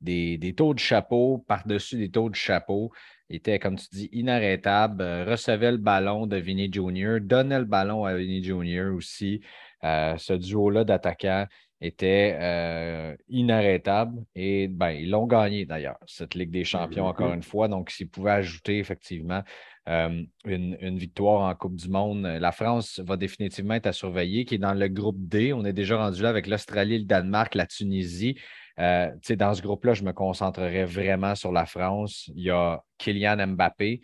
[0.00, 2.92] des, des, taux de chapeau par-dessus des taux de chapeau.
[3.30, 7.64] Il était, comme tu dis, inarrêtable, euh, recevait le ballon de Vinny Jr., donnait le
[7.64, 8.92] ballon à Vinny Jr.
[8.94, 9.40] aussi.
[9.84, 11.46] Euh, ce duo-là d'attaquants
[11.80, 17.42] était euh, inarrêtable et ben, ils l'ont gagné d'ailleurs, cette Ligue des Champions, encore une
[17.42, 17.68] fois.
[17.68, 19.42] Donc, s'ils pouvaient ajouter effectivement
[19.86, 24.54] une, une, victoire en Coupe du Monde, la France va définitivement être à surveiller, qui
[24.54, 25.52] est dans le groupe D.
[25.52, 28.38] On est déjà rendu là avec l'Australie, le Danemark, la Tunisie.
[28.78, 32.30] Euh, dans ce groupe-là, je me concentrerai vraiment sur la France.
[32.34, 34.00] Il y a Kylian Mbappé.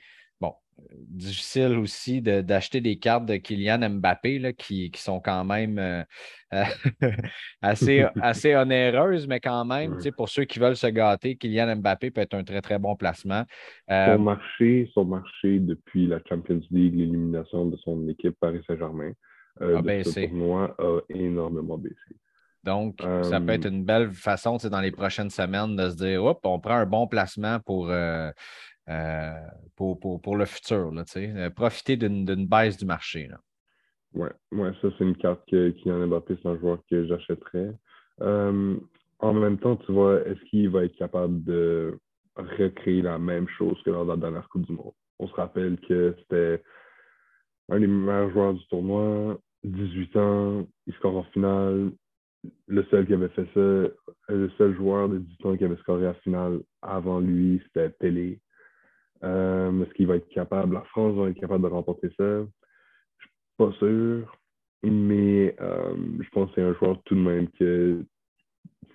[0.92, 6.04] Difficile aussi d'acheter des cartes de Kylian Mbappé là, qui, sont quand même euh,
[7.62, 12.20] assez, assez onéreuses, mais quand même, pour ceux qui veulent se gâter, Kylian Mbappé peut
[12.20, 13.44] être un très, très bon placement.
[13.90, 19.12] Euh, son, marché, son marché depuis la Champions League, l'élimination de son équipe Paris Saint-Germain,
[19.60, 21.96] euh, de ce tournoi a énormément baissé.
[22.64, 26.40] Donc, ça peut être une belle façon dans les prochaines semaines de se dire Hop,
[26.44, 28.30] on prend un bon placement pour, euh,
[28.88, 29.32] euh,
[29.76, 30.90] pour, pour, le futur.
[30.92, 33.28] Là, euh, profiter d'une baisse du marché.
[34.14, 37.72] Oui, ouais, ça, c'est une carte qui en Mbappé, c'est un joueur que j'achèterais.
[38.20, 41.98] en même temps, tu vois, est-ce qu'il va être capable de
[42.36, 44.92] recréer la même chose que lors de la dernière Coupe du Monde?
[45.18, 46.62] On se rappelle que c'était
[47.68, 51.92] un des meilleurs joueurs du tournoi, 18 ans, il score en finale,
[52.66, 56.04] le seul qui avait fait ça, le seul joueur de 10 ans qui avait scoré
[56.04, 58.40] la finale avant lui, c'était Pelé.
[59.24, 62.24] Euh, est-ce qu'il va être capable, la France va être capable de remporter ça?
[62.24, 62.46] Je ne
[63.20, 64.36] suis pas sûr,
[64.82, 68.04] mais euh, je pense que c'est un joueur tout de même que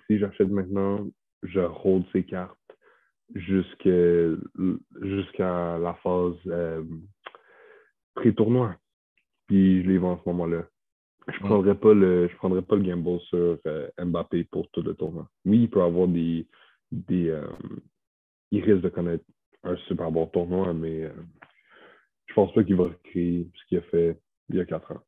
[0.06, 1.06] si j'achète maintenant,
[1.42, 2.58] je rôde ses cartes
[3.34, 4.38] jusqu'à
[5.78, 6.82] la phase euh,
[8.14, 8.76] pré-tournoi.
[9.46, 10.64] Puis je les vends à ce moment-là.
[11.28, 13.58] Je ne prendrais, pas le, je prendrais pas le gamble sur
[13.98, 15.28] Mbappé pour tout le tournoi.
[15.46, 16.46] Oui, il peut avoir des.
[16.92, 17.34] des
[18.50, 19.24] il risque de connaître
[19.64, 21.12] un super bon tournoi, mais euh,
[22.26, 24.18] je pense pas qu'il va recréer ce qu'il a fait
[24.50, 25.00] il y a quatre ans.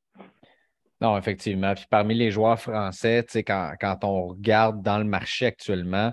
[1.01, 1.75] Non, effectivement.
[1.75, 6.13] Puis parmi les joueurs français, quand, quand on regarde dans le marché actuellement,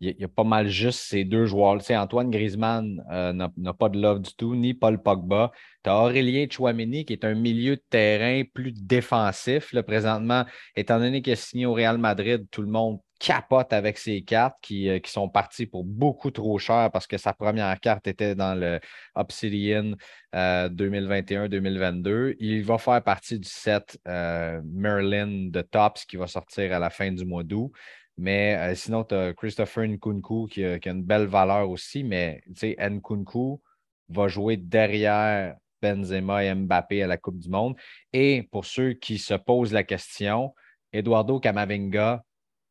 [0.00, 1.82] il y, a pas mal juste ces deux joueurs.
[1.82, 5.52] Tu Antoine Griezmann euh, n'a pas de love du tout, ni Paul Pogba.
[5.84, 9.74] Tu as Aurélien Chouameni qui est un milieu de terrain plus défensif.
[9.74, 13.98] Là, présentement, étant donné qu'il a signé au Real Madrid, tout le monde capote avec
[13.98, 17.78] ses cartes qui, euh, qui sont parties pour beaucoup trop cher parce que sa première
[17.78, 18.80] carte était dans le
[19.14, 19.92] Obsidian
[20.32, 22.08] 2021-2022.
[22.08, 26.90] Euh, il va faire partie du set Merlin de Tops qui va sortir à la
[26.90, 27.70] fin du mois d'août.
[28.16, 32.42] Mais euh, sinon, tu as Christopher Nkunku qui a, une belle valeur aussi, mais
[32.78, 33.62] Nkunku
[34.08, 37.76] va jouer derrière Benzema et Mbappé à la Coupe du Monde.
[38.12, 40.54] Et pour ceux qui se posent la question,
[40.92, 42.22] Eduardo Camavinga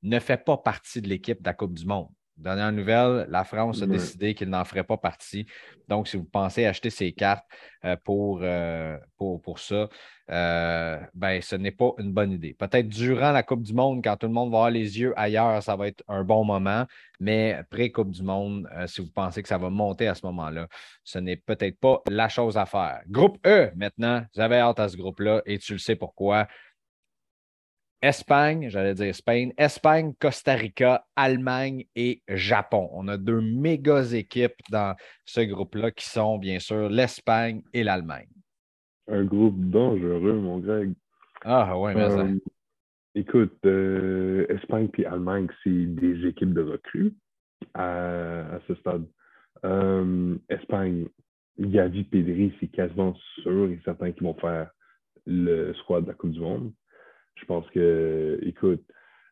[0.04, 2.10] ne fait pas partie de l'équipe de la Coupe du Monde.
[2.40, 5.46] Dernière nouvelle, la France a décidé qu'il n'en ferait pas partie.
[5.90, 7.46] Donc, si vous pensez acheter ces cartes
[7.84, 9.90] euh, pour, euh, pour, pour, ça,
[10.32, 12.54] euh, ben, ce n'est pas une bonne idée.
[12.54, 15.62] Peut-être durant la Coupe du Monde, quand tout le monde va avoir les yeux ailleurs,
[15.62, 16.86] ça va être un bon moment.
[17.20, 20.70] Mais pré-Coupe du Monde, si vous pensez que ça va monter à ce moment-là,
[21.04, 23.02] ce n'est peut-être pas la chose à faire.
[23.10, 26.48] Groupe E, maintenant, vous avez hâte à ce groupe-là et tu le sais pourquoi.
[28.02, 32.90] Espagne, j'allais dire Espagne, Espagne, Costa Rica, Allemagne et Japon.
[32.94, 38.30] On a deux méga équipes dans ce groupe-là qui sont bien sûr l'Espagne et l'Allemagne.
[39.10, 40.94] Un groupe dangereux, mon Greg.
[41.44, 42.22] Ah ouais, mais ça.
[42.22, 42.40] Euh,
[43.16, 47.14] écoute, euh, Espagne et Allemagne, c'est des équipes de recrues
[47.74, 49.06] à, ce stade.
[49.66, 51.08] Euh, Espagne,
[51.58, 54.72] Gavi Pedri, c'est quasiment sûr et certain qu'ils vont faire
[55.26, 56.72] le squad de la Coupe du Monde.
[57.40, 58.84] Je pense que, écoute,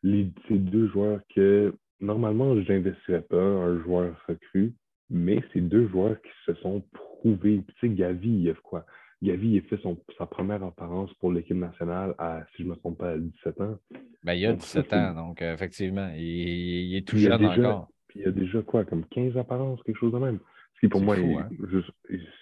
[0.02, 4.74] les, ces deux joueurs que normalement, je n'investirais pas un joueur recru,
[5.10, 7.62] mais c'est deux joueurs qui se sont prouvés.
[7.66, 8.86] Tu sais, Gavi, il a fait quoi?
[9.22, 12.70] Gavi, il a fait son, sa première apparence pour l'équipe nationale à, si je ne
[12.70, 13.78] me trompe pas, à 17 ans.
[14.22, 17.88] Ben, il a 17 ans, donc euh, effectivement, il, est tout jeune encore.
[18.08, 20.38] Puis il y a déjà quoi, comme 15 apparences, quelque chose de même.
[20.74, 21.48] Ce qui pour moi, hein.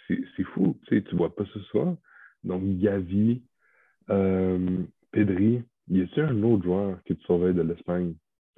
[0.06, 0.78] c'est fou.
[0.86, 1.96] Tu sais, tu vois pas ce soir.
[2.44, 3.42] Donc, Gavi,
[4.10, 8.14] euh, Pedri, y a-t-il un autre joueur qui te surveille de l'Espagne?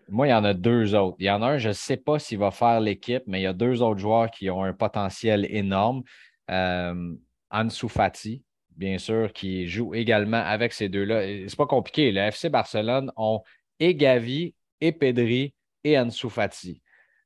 [0.09, 1.17] Moi, il y en a deux autres.
[1.19, 3.43] Il y en a un, je ne sais pas s'il va faire l'équipe, mais il
[3.45, 6.03] y a deux autres joueurs qui ont un potentiel énorme.
[6.51, 7.15] Euh,
[7.51, 8.43] Ansu Fati,
[8.75, 11.23] bien sûr, qui joue également avec ces deux-là.
[11.47, 12.11] C'est pas compliqué.
[12.11, 13.43] Le FC Barcelone ont
[13.81, 16.81] et Gavi, et Pedri, et Ansu Fati.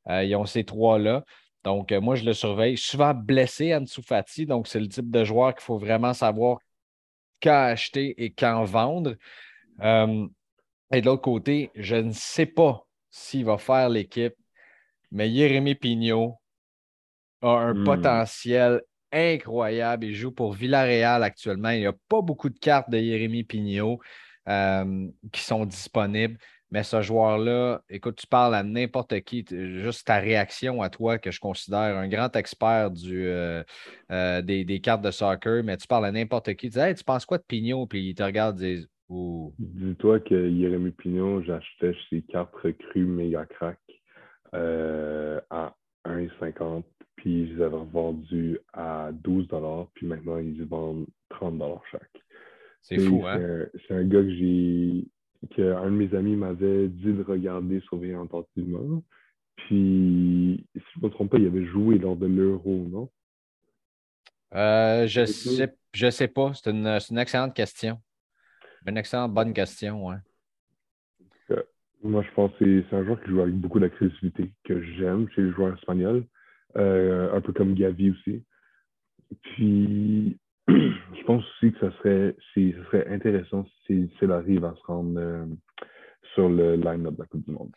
[0.08, 1.24] Euh, ils ont ces trois-là.
[1.64, 2.76] Donc, euh, moi, je le surveille.
[2.76, 4.46] Souvent blessé, Ansu Fati.
[4.46, 6.58] Donc, c'est le type de joueur qu'il faut vraiment savoir
[7.42, 9.16] quand acheter et quand vendre.
[9.80, 10.26] Euh,
[10.92, 14.34] et de l'autre côté, je ne sais pas s'il va faire l'équipe,
[15.10, 16.34] mais Jérémy Pignot
[17.42, 17.84] a un hmm.
[17.84, 20.06] potentiel incroyable.
[20.06, 21.70] Il joue pour Villarreal actuellement.
[21.70, 24.00] Il n'y a pas beaucoup de cartes de Jérémy Pignot
[24.48, 26.38] euh, qui sont disponibles.
[26.72, 31.30] Mais ce joueur-là, écoute, tu parles à n'importe qui, juste ta réaction à toi, que
[31.30, 33.62] je considère un grand expert du, euh,
[34.10, 37.26] euh, des, cartes de soccer, mais tu parles à n'importe qui, tu dis Tu penses
[37.26, 38.86] quoi de Pignot Puis il te regarde et dit
[39.58, 43.78] Dis-toi que Jérémy Pignot, j'achetais ses cartes recrues méga crack
[44.54, 45.74] euh, à
[46.06, 46.84] 1,50,
[47.16, 49.46] puis je les avais vendues à 12
[49.92, 52.00] puis maintenant ils vendent 30 chaque.
[52.80, 53.66] C'est fou, hein?
[53.86, 55.04] C'est un gars que j'ai
[55.50, 59.02] qu'un de mes amis m'avait dit de regarder surveiller attentivement.
[59.56, 63.10] Puis, si je ne me trompe pas, il avait joué lors de l'Euro, non?
[64.54, 66.52] Euh, je sais, je sais pas.
[66.54, 67.98] C'est une, une, excellente question.
[68.86, 70.16] Une excellente bonne question, ouais.
[72.04, 75.42] Moi, je pense que c'est un joueur qui joue avec beaucoup d'agressivité, que j'aime chez
[75.42, 76.24] les joueurs espagnols.
[76.76, 78.44] Euh, un peu comme Gavi aussi.
[79.42, 84.82] Puis, je pense aussi que ça serait, ça serait intéressant si, elle arrive à se
[84.86, 85.46] rendre euh,
[86.34, 87.72] sur le line-up de la Coupe du Monde.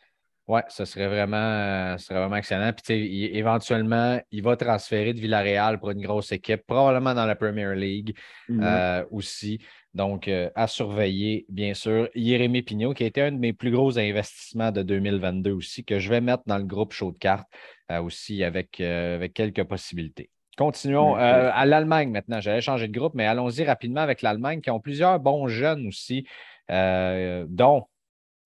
[0.48, 2.72] Oui, ce serait vraiment, euh, serait vraiment excellent.
[2.72, 7.76] Puis, éventuellement, il va transférer de Villarreal pour une grosse équipe, probablement dans la Premier
[7.76, 8.16] League
[8.52, 9.60] euh, aussi.
[9.96, 12.10] Donc, à surveiller, bien sûr.
[12.14, 15.98] Jérémy Pignot, qui a été un de mes plus gros investissements de 2022 aussi, que
[15.98, 17.48] je vais mettre dans le groupe Show de cartes
[17.90, 20.30] aussi avec, avec quelques possibilités.
[20.58, 22.40] Continuons euh, à l'Allemagne maintenant.
[22.40, 26.26] J'allais changer de groupe, mais allons-y rapidement avec l'Allemagne qui ont plusieurs bons jeunes aussi,
[26.72, 27.86] euh, dont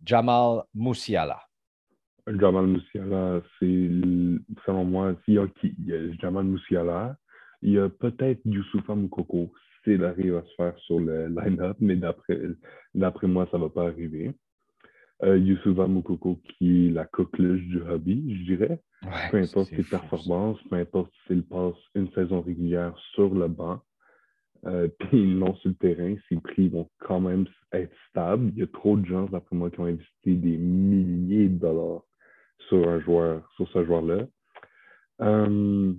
[0.03, 1.39] Jamal Moussiala.
[2.27, 3.89] Jamal Moussiala, c'est
[4.65, 5.75] selon moi, il y a qui?
[5.79, 7.15] Il y a Jamal Moussiala,
[7.61, 9.51] il y a peut-être Youssoufa Moukoko
[9.83, 13.87] s'il arrive à se faire sur le line-up, mais d'après moi, ça ne va pas
[13.87, 14.33] arriver.
[15.23, 18.81] Euh, Moukoko qui est la coqueluche du hobby, je dirais
[19.31, 23.81] peu importe ses performances, peu importe s'il passe une saison régulière sur le banc,
[24.65, 28.49] euh, puis non sur le terrain, ses prix vont quand même être stables.
[28.49, 32.01] Il y a trop de gens, d'après moi, qui ont investi des milliers de dollars
[32.67, 34.27] sur un joueur, sur ce joueur-là.
[35.21, 35.93] Euh,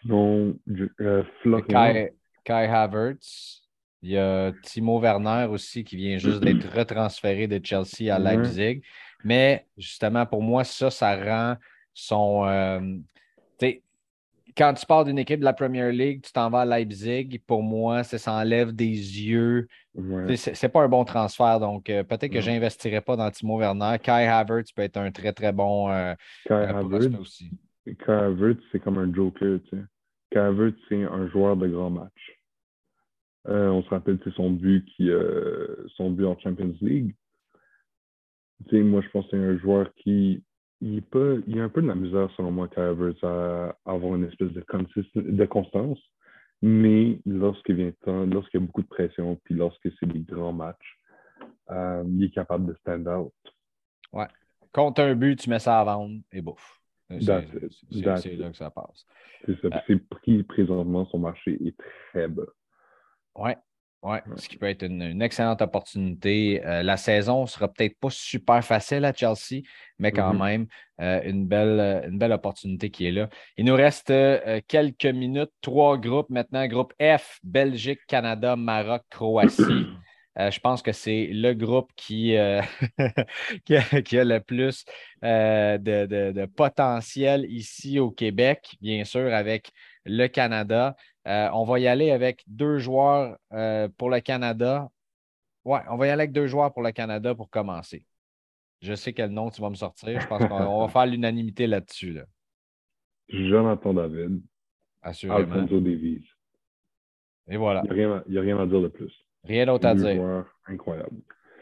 [0.00, 0.58] sinon,
[1.00, 1.22] euh,
[1.68, 2.12] Kai,
[2.44, 3.67] Kai Havertz.
[4.02, 8.82] Il y a Timo Werner aussi qui vient juste d'être retransféré de Chelsea à Leipzig.
[9.24, 11.56] Mais justement, pour moi, ça, ça rend
[11.94, 12.44] sont.
[12.46, 12.80] Euh,
[14.56, 17.62] quand tu pars d'une équipe de la Premier League, tu t'en vas à Leipzig, pour
[17.62, 19.68] moi, ça s'enlève des yeux.
[19.94, 21.60] Ce C'est pas un bon transfert.
[21.60, 23.96] Donc, euh, peut-être que je n'investirai pas dans Timo Werner.
[24.02, 26.12] Kai Havertz peut être un très, très bon euh,
[26.46, 27.50] Kai Havertz aussi.
[27.86, 29.60] Kai Havertz, c'est comme un joker.
[29.64, 29.82] Tu sais.
[30.32, 32.37] Kai Havertz, c'est un joueur de grand match.
[33.48, 35.10] On se rappelle, c'est son but qui
[35.96, 37.14] son but en Champions League.
[38.72, 40.42] moi, je pense que c'est un joueur qui
[40.80, 42.80] il, peut, il a un peu de la misère, selon moi, Kai
[43.22, 44.64] à avoir une espèce de,
[45.16, 45.98] de constance.
[46.60, 50.52] Mais lorsqu'il vient temps, lorsqu'il y a beaucoup de pression, puis lorsque c'est des grands
[50.52, 50.98] matchs,
[51.70, 53.32] euh, il est capable de stand out.
[54.12, 54.26] Ouais.
[54.72, 56.80] Contre un but, tu mets ça à vendre et bouffe.
[57.08, 59.06] C'est là que ça passe.
[59.46, 59.68] C'est ça.
[59.88, 61.76] Euh, présentement, son marché est
[62.10, 62.42] très bas.
[63.38, 63.56] Ouais.
[64.04, 66.64] Oui, ce qui peut être une, excellente opportunité.
[66.64, 69.62] Euh, la saison ne sera peut-être pas super facile à Chelsea,
[69.98, 70.44] mais quand mm-hmm.
[70.44, 70.66] même
[71.00, 73.28] euh, une, belle, une belle opportunité qui est là.
[73.56, 75.50] Il nous reste euh, quelques minutes.
[75.62, 76.64] Trois groupes maintenant.
[76.68, 79.86] Groupe F, Belgique, Canada, Maroc, Croatie.
[80.36, 82.36] je pense que c'est le groupe qui,
[83.64, 84.84] qui, a, le plus
[85.22, 89.72] de, de, potentiel ici au Québec, bien sûr, avec
[90.04, 90.94] le Canada.
[91.28, 94.88] Euh, on va y aller avec deux joueurs euh, pour le Canada.
[95.64, 98.06] Ouais, on va y aller avec deux joueurs pour le Canada pour commencer.
[98.80, 100.20] Je sais quel nom tu vas me sortir.
[100.20, 102.20] Je pense qu'on va faire l'unanimité là-dessus.
[103.28, 104.40] Jonathan David.
[105.02, 105.36] Assurément.
[105.36, 106.26] Alfonso Davies.
[107.48, 107.82] Et voilà.
[107.90, 109.12] Il n'y a, rien à dire de plus.
[109.44, 110.14] Rien d'autre à dire.
[110.14, 111.16] Joueur incroyable.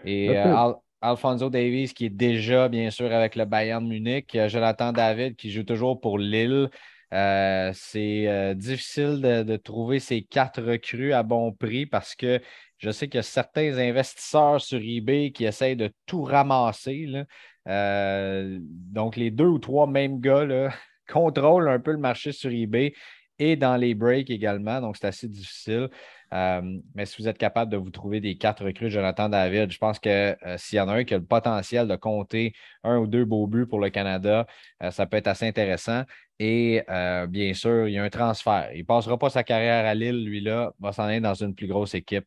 [0.05, 4.37] Et euh, Alfonso Davies qui est déjà, bien sûr, avec le Bayern Munich.
[4.47, 6.71] Jonathan David qui joue toujours pour Lille.
[7.13, 12.41] Euh, c'est euh, difficile de, trouver ces quatre recrues à bon prix parce que
[12.79, 17.25] je sais qu'il y a certains investisseurs sur eBay qui essayent de tout ramasser.
[17.69, 20.71] Euh, donc, les deux ou trois mêmes gars
[21.09, 22.93] contrôlent un peu le marché sur eBay
[23.39, 24.81] et dans les breaks également.
[24.81, 25.89] Donc, c'est assez difficile.
[26.33, 29.79] Euh, mais si vous êtes capable de vous trouver des quatre recrues, Jonathan David, je
[29.79, 32.99] pense que euh, s'il y en a un qui a le potentiel de compter un
[32.99, 34.47] ou deux beaux buts pour le Canada,
[34.83, 36.05] euh, ça peut être assez intéressant.
[36.39, 36.83] Et
[37.29, 38.71] bien sûr, il y a un transfert.
[38.75, 41.67] Il ne passera pas sa carrière à Lille, lui-là, va s'en aller dans une plus
[41.67, 42.27] grosse équipe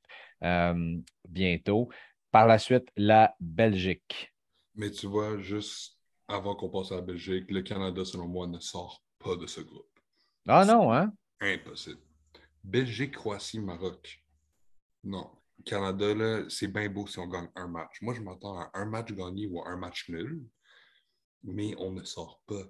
[1.27, 1.89] bientôt.
[2.31, 4.33] Par la suite, la Belgique.
[4.73, 8.59] Mais tu vois, juste avant qu'on passe à la Belgique, le Canada, selon moi, ne
[8.59, 9.85] sort pas de ce groupe.
[10.47, 11.13] Ah non, hein?
[11.39, 12.01] Impossible.
[12.69, 14.23] Belgique, Croatie, Maroc.
[15.03, 15.27] Non.
[15.65, 17.99] Canada, là, c'est bien beau si on gagne un match.
[18.01, 20.45] Moi, je m'attends à un match gagné ou à un match nul,
[21.43, 22.63] mais on ne sort pas.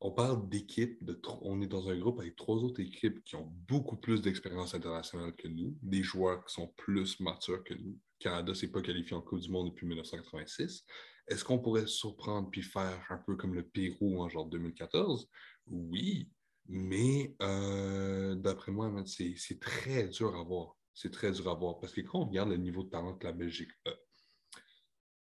[0.00, 3.52] On parle d'équipes, de on est dans un groupe avec trois autres équipes qui ont
[3.66, 7.98] beaucoup plus d'expérience internationale que nous, des joueurs qui sont plus matures que nous.
[8.20, 10.84] Canada s'est pas qualifié en Coupe du Monde depuis 1986.
[11.26, 15.28] Est-ce qu'on pourrait surprendre puis faire un peu comme le Pérou en genre 2014?
[15.66, 16.30] Oui,
[16.68, 20.76] mais euh, d'après moi, c'est très dur à voir.
[20.94, 21.78] C'est très dur à voir.
[21.80, 23.90] Parce que quand on regarde le niveau de talent que la Belgique a,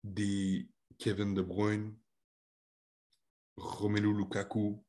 [0.04, 1.96] des Kevin De Bruyne,
[3.56, 4.84] Romelu Lukaku,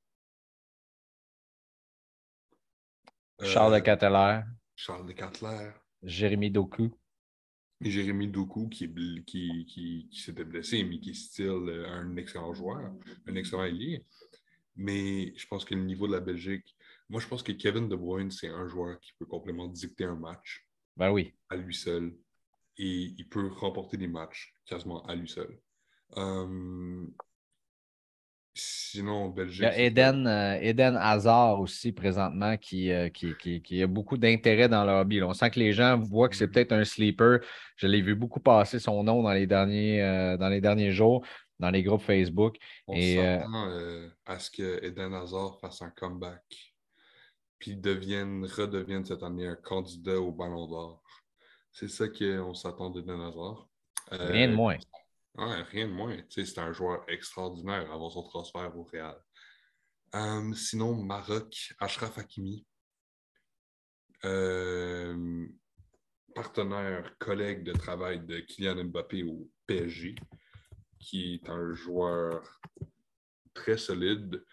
[3.41, 5.15] Charles de euh, Catelaire, Charles de
[6.03, 6.91] Jérémy Doku.
[7.81, 8.93] Jérémy Doku qui,
[9.25, 12.93] qui, qui, qui s'était blessé, mais qui est still un excellent joueur,
[13.25, 14.05] un excellent allié.
[14.75, 16.75] Mais je pense que le niveau de la Belgique,
[17.09, 20.15] moi, je pense que Kevin De Bruyne, c'est un joueur qui peut complètement dicter un
[20.15, 20.65] match.
[20.95, 21.33] Ben oui.
[21.49, 22.13] À lui seul.
[22.77, 25.59] Et il peut remporter des matchs quasiment à lui seul.
[26.15, 27.13] Hum,
[28.53, 29.59] sinon, Belgique.
[29.59, 34.17] Il y a Eden, euh, Eden Hazard aussi présentement qui, euh, qui, qui, a beaucoup
[34.17, 35.21] d'intérêt dans leur hobby.
[35.21, 36.51] On sent que les gens voient que c'est mm-hmm.
[36.51, 37.39] peut-être un sleeper.
[37.75, 41.25] Je l'ai vu beaucoup passer son nom dans les derniers, euh, dans les derniers jours
[41.61, 42.57] dans les groupes Facebook.
[42.87, 46.75] On s'attend euh, à ce que Eden Hazard fasse un comeback,
[47.59, 51.03] puis devienne, redevienne cette année un candidat au Ballon d'Or.
[51.71, 53.69] C'est ça qu'on s'attend d'Eden Hazard.
[54.11, 54.77] Euh, rien de moins.
[55.37, 56.17] rien de moins.
[56.29, 59.15] C'est un joueur extraordinaire avant son transfert au Real.
[60.15, 62.65] Euh, sinon, Maroc, Ashraf Hakimi.
[66.33, 70.15] partenaire, collègue de travail de Kylian Mbappé au PSG
[71.01, 72.41] qui est un joueur
[73.53, 74.43] très solide,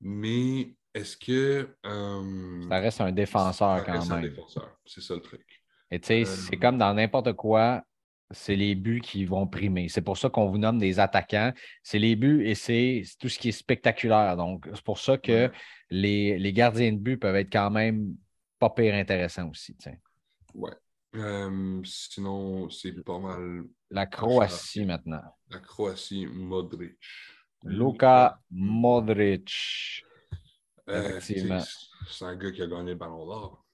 [0.00, 1.68] mais est-ce que.
[1.84, 4.12] Euh, ça reste un défenseur quand même.
[4.12, 5.62] un défenseur, c'est ça le truc.
[5.90, 7.82] Et tu sais, c'est euh, comme dans n'importe quoi,
[8.30, 9.88] c'est les buts qui vont primer.
[9.88, 11.52] C'est pour ça qu'on vous nomme des attaquants.
[11.82, 14.36] C'est les buts et c'est tout ce qui est spectaculaire.
[14.36, 15.50] Donc, c'est pour ça que
[15.90, 18.14] les, gardiens de but peuvent être quand même
[18.58, 19.76] pas pire intéressants aussi.
[20.54, 20.70] Oui.
[21.16, 23.64] Euh, sinon, c'est pas mal.
[23.90, 25.22] La Croatie maintenant.
[25.48, 26.98] La Croatie, Modric.
[27.64, 30.04] Luka Modric.
[30.88, 33.66] Euh, c'est un gars qui a gagné le ballon d'or.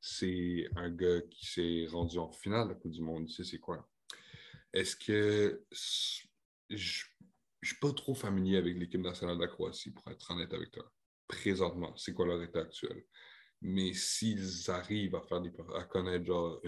[0.00, 3.26] C'est un gars qui s'est rendu en finale de la Coupe du Monde.
[3.26, 3.88] Tu sais, c'est quoi?
[4.72, 5.64] Est-ce que.
[6.70, 7.04] Je
[7.62, 10.70] ne suis pas trop familier avec l'équipe nationale de la Croatie, pour être honnête avec
[10.70, 10.90] toi.
[11.26, 13.04] Présentement, c'est quoi leur état actuel?
[13.64, 16.60] Mais s'ils arrivent à, faire des, à connaître genre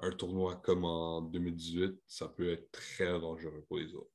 [0.00, 4.10] un tournoi comme en 2018, ça peut être très dangereux pour les autres.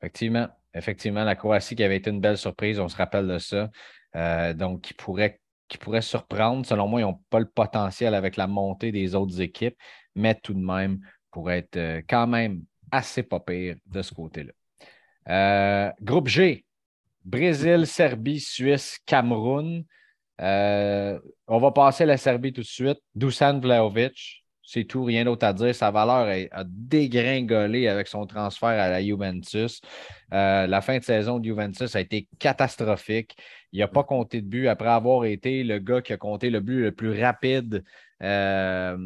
[0.00, 0.48] Effectivement.
[0.72, 3.70] Effectivement, la Croatie qui avait été une belle surprise, on se rappelle de ça.
[4.14, 6.64] Euh, donc, qui pourrait, qui pourrait surprendre.
[6.66, 9.76] Selon moi, ils n'ont pas le potentiel avec la montée des autres équipes,
[10.14, 11.00] mais tout de même,
[11.30, 14.52] pourrait être euh, quand même assez pas pire de ce côté-là.
[15.28, 16.64] Euh, groupe G,
[17.24, 19.84] Brésil, Serbie, Suisse, Cameroun.
[20.38, 22.98] On va passer à la Serbie tout de suite.
[23.14, 25.74] Dusan Vlaovic, c'est tout, rien d'autre à dire.
[25.74, 29.80] Sa valeur a, dégringolé avec son transfert à la Juventus.
[30.34, 33.36] Euh, la fin de saison de Juventus a été catastrophique.
[33.72, 36.60] Il n'a pas compté de but après avoir été le gars qui a compté le
[36.60, 37.84] but le plus rapide
[38.22, 38.96] euh,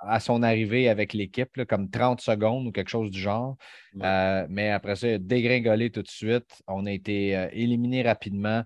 [0.00, 3.56] à son arrivée avec l'équipe, comme 30 secondes ou quelque chose du genre.
[4.00, 6.62] Euh, mais après ça, il a dégringolé tout de suite.
[6.68, 8.62] On a été éliminé rapidement.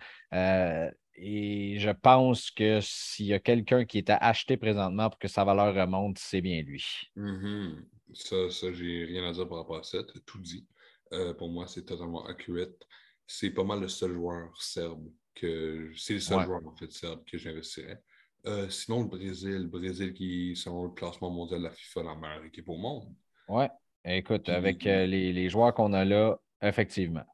[1.15, 5.29] Et je pense que s'il y a quelqu'un qui est à acheter présentement pour que
[5.29, 6.85] sa valeur remonte, c'est bien lui.
[7.17, 7.85] Mm-hmm.
[8.15, 9.99] Ça, ça j'ai rien à dire par rapport à ça.
[10.27, 10.67] Tout dit.
[11.13, 12.87] Euh, pour moi, c'est totalement accurate.
[13.27, 15.93] C'est pas mal le seul joueur serbe que.
[15.97, 18.03] C'est le seul joueur en fait serbe que j'investirais.
[18.47, 22.15] Euh, sinon, le Brésil, le Brésil qui, selon le classement mondial de la FIFA, la
[22.17, 23.15] meilleure équipe au monde.
[23.49, 23.71] Ouais.
[24.05, 27.25] Écoute, avec euh, les, les joueurs qu'on a là, effectivement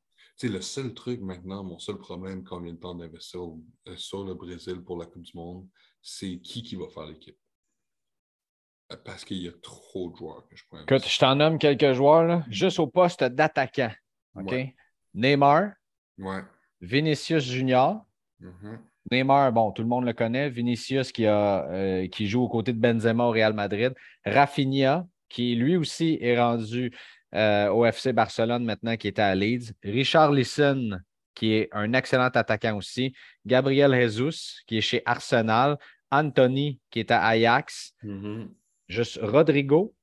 [0.47, 3.41] le seul truc maintenant, mon seul problème quand vient le temps d'investir
[3.89, 5.67] euh, sur le Brésil pour la Coupe du Monde,
[6.01, 7.37] c'est qui qui va faire l'équipe?
[8.93, 11.59] Euh, parce qu'il y a trop de joueurs que je pourrais Écoute, je t'en nomme
[11.59, 13.93] quelques joueurs, là, juste au poste d'attaquant.
[14.37, 14.55] OK?
[15.15, 15.73] Neymar.
[16.19, 16.43] Ouais.
[16.81, 18.05] Vinicius Junior.
[18.41, 18.79] Mm-hmm.
[19.11, 20.49] Neymar, bon, tout le monde le connaît.
[20.51, 23.95] Vinicius qui, a, euh, qui joue aux côtés de Benzema au Real Madrid.
[24.25, 26.93] Rafinha, qui lui aussi est rendu
[27.35, 29.73] euh, au FC Barcelone maintenant qui était à Leeds.
[29.83, 30.99] Richard Lisson,
[31.35, 33.15] qui est un excellent attaquant aussi.
[33.47, 35.77] Gabriel Jesus, qui est chez Arsenal.
[36.11, 37.93] Anthony, qui est à Ajax.
[38.03, 38.49] Mm-hmm.
[38.89, 39.95] Juste Rodrigo.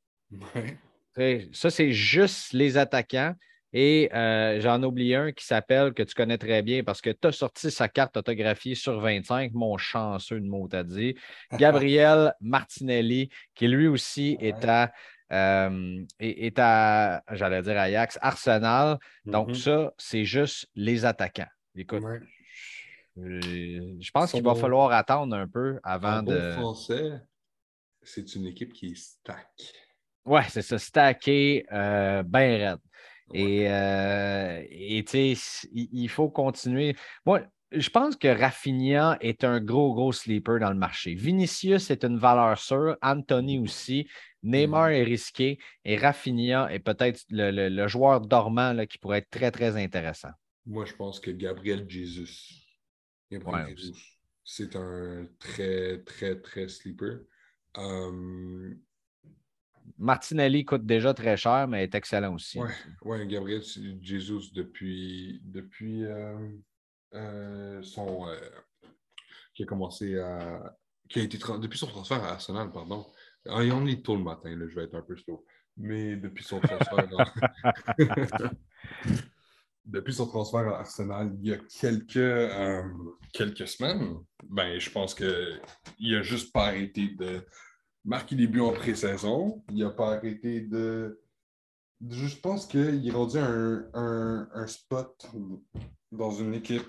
[1.53, 3.33] Ça, c'est juste les attaquants.
[3.77, 7.27] Et euh, j'en oublie un qui s'appelle, que tu connais très bien parce que tu
[7.27, 11.15] as sorti sa carte autographiée sur 25, mon chanceux de mot, t'as dit.
[11.59, 14.93] Gabriel Martinelli, qui lui aussi est à
[15.31, 18.97] euh, est, à, j'allais dire Ajax, Arsenal.
[19.25, 19.55] Donc, mm-hmm.
[19.55, 21.47] ça, c'est juste les attaquants.
[21.75, 22.03] Écoute,
[23.17, 26.51] je pense qu'il va falloir attendre un peu avant de.
[26.51, 27.21] français,
[28.01, 29.47] c'est une équipe qui est stack.
[30.25, 32.79] Ouais, c'est ça, stacké, euh, bien raide.
[33.33, 34.61] Et euh,
[35.07, 36.95] tu sais, il faut continuer.
[37.25, 41.15] Moi, je pense que Rafinha est un gros, gros sleeper dans le marché.
[41.15, 44.07] Vinicius est une valeur sûre, Anthony aussi.
[44.45, 44.93] Neymar mm.
[44.93, 49.75] est risqué et Rafinha est peut-être le, joueur dormant là, qui pourrait être très, très
[49.75, 50.31] intéressant.
[50.65, 52.61] Moi, je pense que Gabriel Jesus.
[54.43, 57.19] c'est un très, très, très sleeper.
[57.75, 58.79] Um,
[59.97, 62.59] Martinelli coûte déjà très cher, mais est excellent aussi.
[62.59, 62.69] Oui,
[63.03, 63.61] ouais, Gabriel
[64.01, 66.49] Jesus, depuis, depuis euh,
[67.13, 68.27] euh, son.
[68.27, 68.37] Euh,
[69.53, 70.75] qui a commencé à.
[71.07, 73.05] qui a été depuis son transfert à Arsenal, pardon,
[73.47, 75.45] ah, on est tôt le matin, je vais être un peu slow.
[75.77, 77.07] Mais depuis son transfert,
[79.85, 82.83] depuis son transfert à Arsenal, il y a quelques, euh,
[83.33, 85.59] quelques semaines, ben, je pense qu'il
[85.99, 87.45] n'a juste pas arrêté de
[88.05, 89.63] marquer des buts en pré-saison.
[89.69, 91.21] Il n'a pas arrêté de.
[92.07, 95.27] Je pense qu'il est rendu un, un, un, spot
[96.11, 96.87] dans une équipe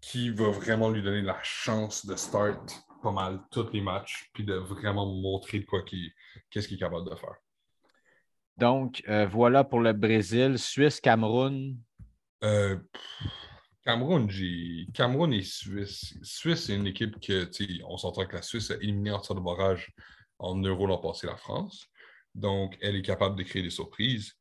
[0.00, 4.44] qui va vraiment lui donner la chance de start pas mal tous les matchs, puis
[4.44, 7.36] de vraiment montrer quoi qu'est-ce qu'il est capable de faire.
[8.56, 10.58] Donc, euh, voilà pour le Brésil.
[10.58, 11.76] Suisse, Cameroun.
[12.44, 12.78] Euh,
[13.84, 14.86] Cameroun, j'ai.
[14.94, 16.16] Cameroun et Suisse.
[16.22, 17.48] Suisse, c'est une équipe que,
[17.84, 19.92] on s'entend que la Suisse a éliminé en tir de barrage
[20.38, 21.88] en euro l'an passé la France.
[22.34, 24.34] Donc, elle est capable de créer des surprises.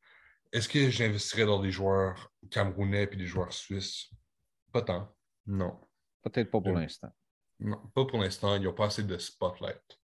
[0.52, 4.10] Est-ce que j'investirais dans des joueurs camerounais et des joueurs suisses?
[4.72, 5.16] Pas tant.
[5.46, 5.80] Non.
[6.24, 7.12] Peut-être pas pour l'instant.
[7.62, 8.56] Non, pas pour l'instant.
[8.56, 10.00] Ils n'ont pas assez de spotlight.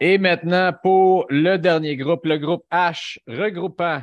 [0.00, 4.02] Et maintenant, pour le dernier groupe, le groupe H, regroupant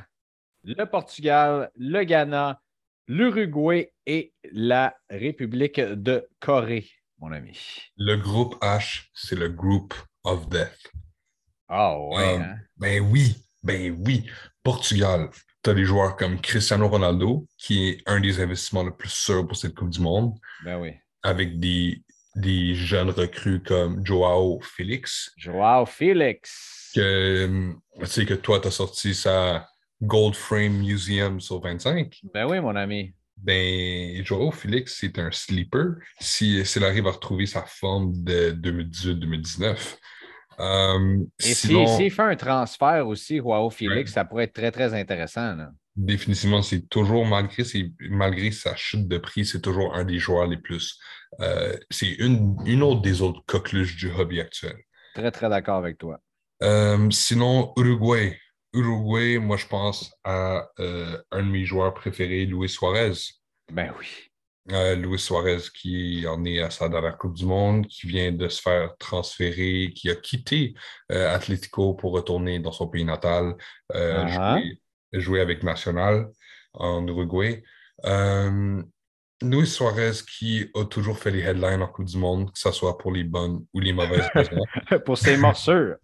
[0.63, 2.59] le Portugal, le Ghana,
[3.07, 6.89] l'Uruguay et la République de Corée,
[7.19, 7.57] mon ami.
[7.97, 9.93] Le groupe H, c'est le group
[10.23, 10.91] of death.
[11.69, 12.23] Ah ouais.
[12.23, 12.55] Euh, hein?
[12.77, 14.29] Ben oui, ben oui.
[14.63, 15.29] Portugal,
[15.63, 19.47] tu as des joueurs comme Cristiano Ronaldo, qui est un des investissements les plus sûrs
[19.47, 20.33] pour cette Coupe du Monde.
[20.63, 20.93] Ben oui.
[21.23, 22.03] Avec des
[22.35, 25.31] des jeunes recrues comme Joao Félix.
[25.37, 26.91] Joao Félix.
[26.93, 29.67] Que, tu sais que toi, tu as sorti sa
[30.01, 32.19] Gold Frame Museum sur 25.
[32.33, 33.13] Ben oui, mon ami.
[33.37, 39.97] Ben, Joao Félix, c'est un sleeper s'il si, arrive à retrouver sa forme de 2018-2019.
[40.59, 45.57] Euh, Et s'il fait un transfert aussi, Joao Félix, ça pourrait être très, très intéressant.
[45.95, 47.63] Définitivement, c'est toujours, malgré,
[48.09, 50.99] malgré sa chute de prix, c'est toujours un des joueurs les plus.
[51.39, 54.75] Euh, c'est une, une autre des autres coqueluches du hobby actuel.
[55.13, 56.19] Très, très d'accord avec toi.
[56.63, 58.37] Euh, sinon, Uruguay.
[58.73, 63.13] Uruguay, moi, je pense à euh, un de mes joueurs préférés, Luis Suarez.
[63.71, 64.07] Ben oui.
[64.67, 68.59] Luis Suarez qui en est à sa dernière Coupe du Monde, qui vient de se
[68.59, 70.73] faire transférer, qui a quitté
[71.07, 73.55] Atlético pour retourner dans son pays natal,
[73.93, 74.75] uh-huh
[75.19, 76.27] joué avec National
[76.73, 77.63] en Uruguay.
[78.05, 78.81] Euh,
[79.41, 82.97] Luis Suarez qui a toujours fait les headlines en Coupe du Monde, que ce soit
[82.97, 84.63] pour les bonnes ou les mauvaises raisons.
[85.05, 85.97] pour ses morsures.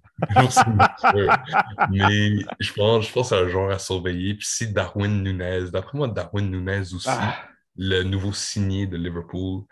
[1.90, 4.36] Mais je pense, je pense que c'est un joueur à surveiller.
[4.36, 7.36] Puis si Darwin Nunez, d'après moi, Darwin Nunez aussi, ah.
[7.76, 9.64] le nouveau signé de Liverpool,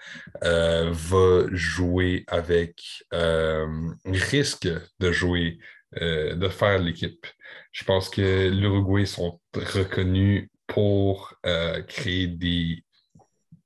[0.43, 2.81] euh, va jouer avec,
[3.13, 3.67] euh,
[4.05, 4.69] risque
[4.99, 5.59] de jouer,
[6.01, 7.25] euh, de faire l'équipe.
[7.71, 12.83] Je pense que l'Uruguay sont reconnus pour euh, créer des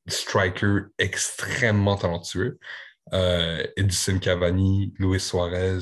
[0.08, 2.60] strikers extrêmement talentueux.
[3.14, 5.80] Euh, Edison Cavani, Luis Suarez,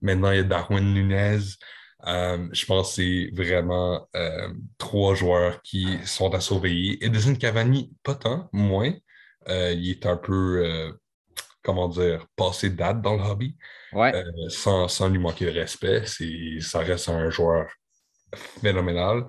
[0.00, 1.38] maintenant il y a Darwin Nunez.
[2.06, 4.08] Euh, je pense que c'est vraiment
[4.78, 7.04] trois joueurs qui sont à surveiller.
[7.04, 8.92] Edison Cavani, pas tant, moins.
[9.48, 10.92] il est un peu,
[11.62, 13.56] comment dire, passé date dans le hobby.
[13.94, 16.04] Euh, sans, sans, lui manquer de respect.
[16.60, 17.68] Ça reste un joueur
[18.62, 19.26] phénoménal.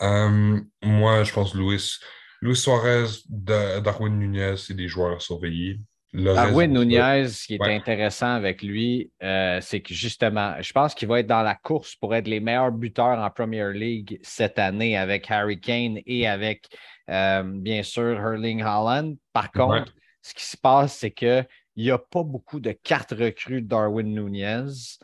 [0.00, 1.98] Euh, moi, je pense Luis,
[2.40, 5.78] Luis Suarez, Darwin Nunez, c'est des joueurs à surveiller.
[6.14, 11.08] Darwin Nunez, ce qui est intéressant avec lui, euh, c'est que justement, je pense qu'il
[11.08, 14.96] va être dans la course pour être les meilleurs buteurs en Premier League cette année
[14.96, 16.66] avec Harry Kane et avec,
[17.08, 19.16] bien sûr, Hurling Holland.
[19.32, 19.92] Par contre,
[20.22, 21.44] ce qui se passe, c'est que
[21.74, 24.98] il n'y a pas beaucoup de cartes recrues de Darwin Nunez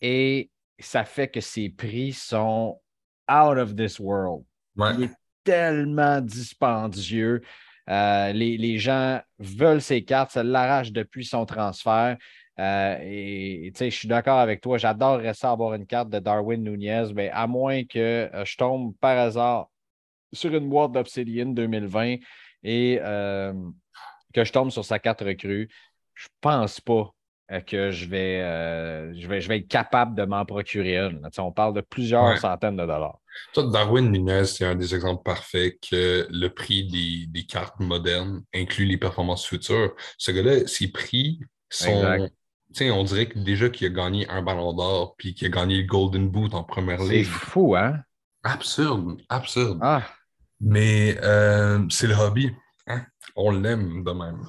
[0.00, 2.80] et ça fait que ses prix sont
[3.30, 4.44] out of this world.
[4.76, 7.42] Il est tellement dispendieux.
[7.90, 12.16] Euh, les, gens veulent ses cartes, ça l'arrache depuis son transfert.
[12.58, 17.12] Euh, et je suis d'accord avec toi, j'adorerais ça avoir une carte de Darwin Nunez,
[17.14, 19.70] mais à moins que euh, je tombe par hasard
[20.32, 22.16] sur une boîte d'Obsidian 2020
[22.64, 23.00] et
[24.38, 25.68] que je tombe sur sa carte recrue
[26.18, 27.14] je pense pas
[27.50, 31.26] euh, que je vais, euh, je vais, je vais être capable de m'en procurer une.
[31.38, 33.18] on parle de plusieurs centaines de dollars.
[33.54, 38.84] Toi, Darwin Nunez, c'est un des exemples parfaits que le prix des, cartes modernes inclut
[38.84, 39.94] les performances futures.
[40.18, 42.28] Ce gars-là, ses prix sont.
[42.80, 45.84] On dirait que déjà qu'il a gagné un ballon d'or puis qu'il a gagné le
[45.84, 47.24] Golden Boot en première ligue.
[47.24, 48.00] C'est fou, hein?
[48.42, 49.78] Absurde, absurde.
[49.80, 50.02] Ah.
[50.60, 52.52] Mais euh, c'est le hobby.
[52.88, 53.02] Hein?
[53.36, 54.42] On l'aime de même.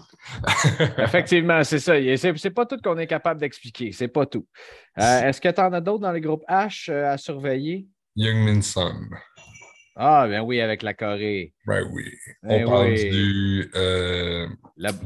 [0.97, 1.93] Effectivement, c'est ça.
[2.17, 3.91] C'est pas tout qu'on est capable d'expliquer.
[3.91, 4.47] C'est pas tout.
[4.97, 7.87] Euh, est-ce que tu en as d'autres dans le groupe H euh, à surveiller?
[8.15, 8.93] Young Min Son.
[9.95, 11.53] Ah, ben oui, avec la Corée.
[11.65, 12.05] Ben oui.
[12.43, 13.69] Ben On parle du.
[13.75, 14.47] Euh,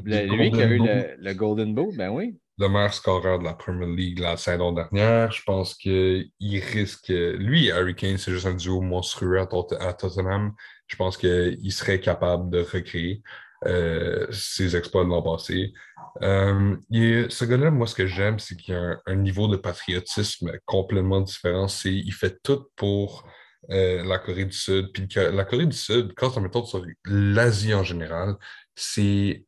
[0.03, 0.79] lui qui a eu
[1.17, 2.38] le, Golden Boot, ben oui.
[2.59, 5.31] Le meilleur scoreur de la Premier League la saison dernière.
[5.31, 7.09] Je pense qu'il risque.
[7.09, 10.53] Lui, Harry Kane, c'est juste un duo monstrueux à, Tottenham.
[10.88, 13.23] Je pense qu'il serait capable de recréer.
[13.65, 15.73] Euh, ses exploits de l'an passé.
[16.21, 21.21] Euh, ce gars-là, moi, ce que j'aime, c'est qu'il a un, niveau de patriotisme complètement
[21.21, 21.67] différent.
[21.86, 23.25] il fait tout pour
[23.70, 24.91] euh, la Corée du Sud.
[24.93, 28.36] Puis la Corée du Sud, quand on sur l'Asie en général,
[28.76, 29.45] c'est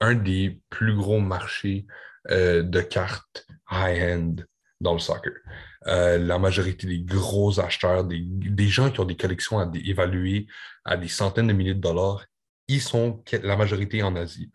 [0.00, 1.86] un des plus gros marchés
[2.28, 4.36] de cartes high-end
[4.80, 5.32] dans le soccer.
[5.84, 10.46] la majorité des gros acheteurs, des, gens qui ont des collections à évaluer
[10.84, 12.24] à des centaines de milliers de dollars,
[12.68, 14.50] ils sont la majorité en Asie.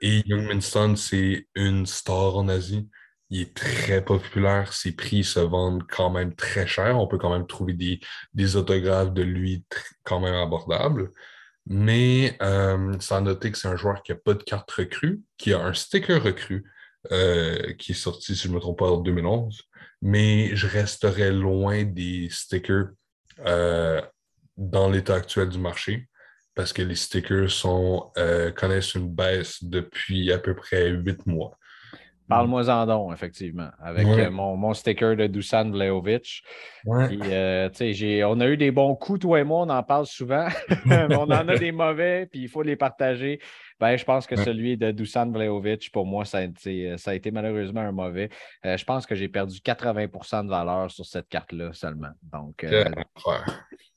[0.00, 2.88] Et Young Min c'est une star en Asie.
[3.30, 4.72] Il est très populaire.
[4.72, 6.98] Ses prix se vendent quand même très cher.
[6.98, 8.00] On peut quand même trouver des,
[8.34, 9.64] des autographes de lui
[10.04, 11.10] quand même abordables.
[11.66, 15.54] Mais euh, a noté que c'est un joueur qui n'a pas de carte recrue, qui
[15.54, 16.64] a un sticker recrue,
[17.12, 19.62] euh, qui est sorti, si je ne me trompe pas, en 2011.
[20.02, 22.88] Mais je resterai loin des stickers
[23.46, 24.02] euh,
[24.56, 26.08] dans l'état actuel du marché
[26.54, 27.50] parce que les stickers
[28.16, 31.58] euh, connaissent une baisse depuis à peu près huit mois.
[32.28, 36.42] Parle-moi-en donc, effectivement, avec euh, mon, sticker de Dusan Vlaovic.
[36.86, 37.68] Euh,
[38.26, 40.48] on a eu des bons coups, toi et moi, on en parle souvent.
[40.86, 43.40] on en a des mauvais, puis il faut les partager.
[43.78, 47.14] Ben, je pense que celui de Dusan Vlaovic, pour moi, ça a, été, ça a
[47.14, 48.30] été malheureusement un mauvais.
[48.64, 52.12] je pense que j'ai perdu 80% de valeur sur cette carte-là seulement.
[52.22, 52.64] Donc,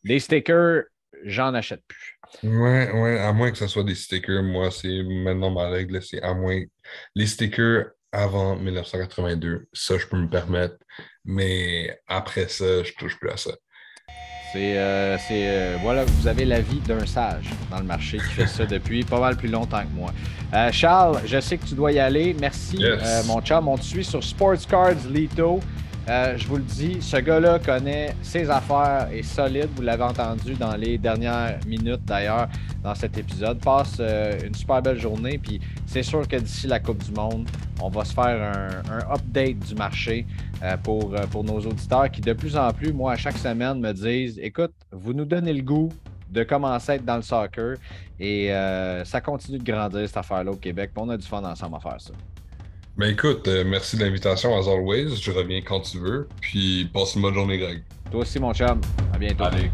[0.04, 0.84] les stickers,
[1.24, 2.20] j'en achète plus.
[2.44, 4.44] Ouais, ouais, à moins que ce soit des stickers.
[4.44, 6.62] Moi, c'est maintenant ma règle, c'est à moins.
[7.16, 10.76] Les stickers avant 1982, ça, je peux me permettre.
[11.26, 13.52] Mais après ça, je touche plus à ça.
[14.54, 18.48] C'est, euh, euh, voilà, vous avez la vie d'un sage dans le marché qui fait
[18.48, 20.14] ça depuis pas mal plus longtemps que moi.
[20.54, 22.34] Euh, Charles, je sais que tu dois y aller.
[22.40, 23.26] Merci, Yes.
[23.28, 23.68] mon chum.
[23.68, 25.60] On te suit sur Sports Cards Lito.
[26.10, 29.68] Euh, je vous le dis, ce gars-là connaît ses affaires et solide.
[29.76, 32.48] Vous l'avez entendu dans les dernières minutes d'ailleurs
[32.82, 33.60] dans cet épisode.
[33.60, 35.38] Passe euh, une super belle journée.
[35.38, 37.50] Puis c'est sûr que d'ici la Coupe du Monde,
[37.82, 40.26] on va se faire un, update du marché
[40.64, 43.92] euh, pour, pour nos auditeurs qui de plus en plus, moi, à chaque semaine, me
[43.92, 45.90] disent écoute, vous nous donnez le goût
[46.30, 47.76] de commencer à être dans le soccer
[48.20, 48.50] et
[49.06, 50.92] ça continue de grandir cette affaire-là au Québec.
[50.94, 52.14] Puis on a du fun ensemble à faire ça.
[52.98, 55.16] Ben écoute, euh, merci de l'invitation, as always.
[55.18, 56.28] Je reviens quand tu veux.
[56.42, 57.84] Puis passe une bonne journée, Greg.
[58.10, 58.82] Toi aussi, mon chum.
[59.14, 59.44] À bientôt.
[59.44, 59.70] Allez.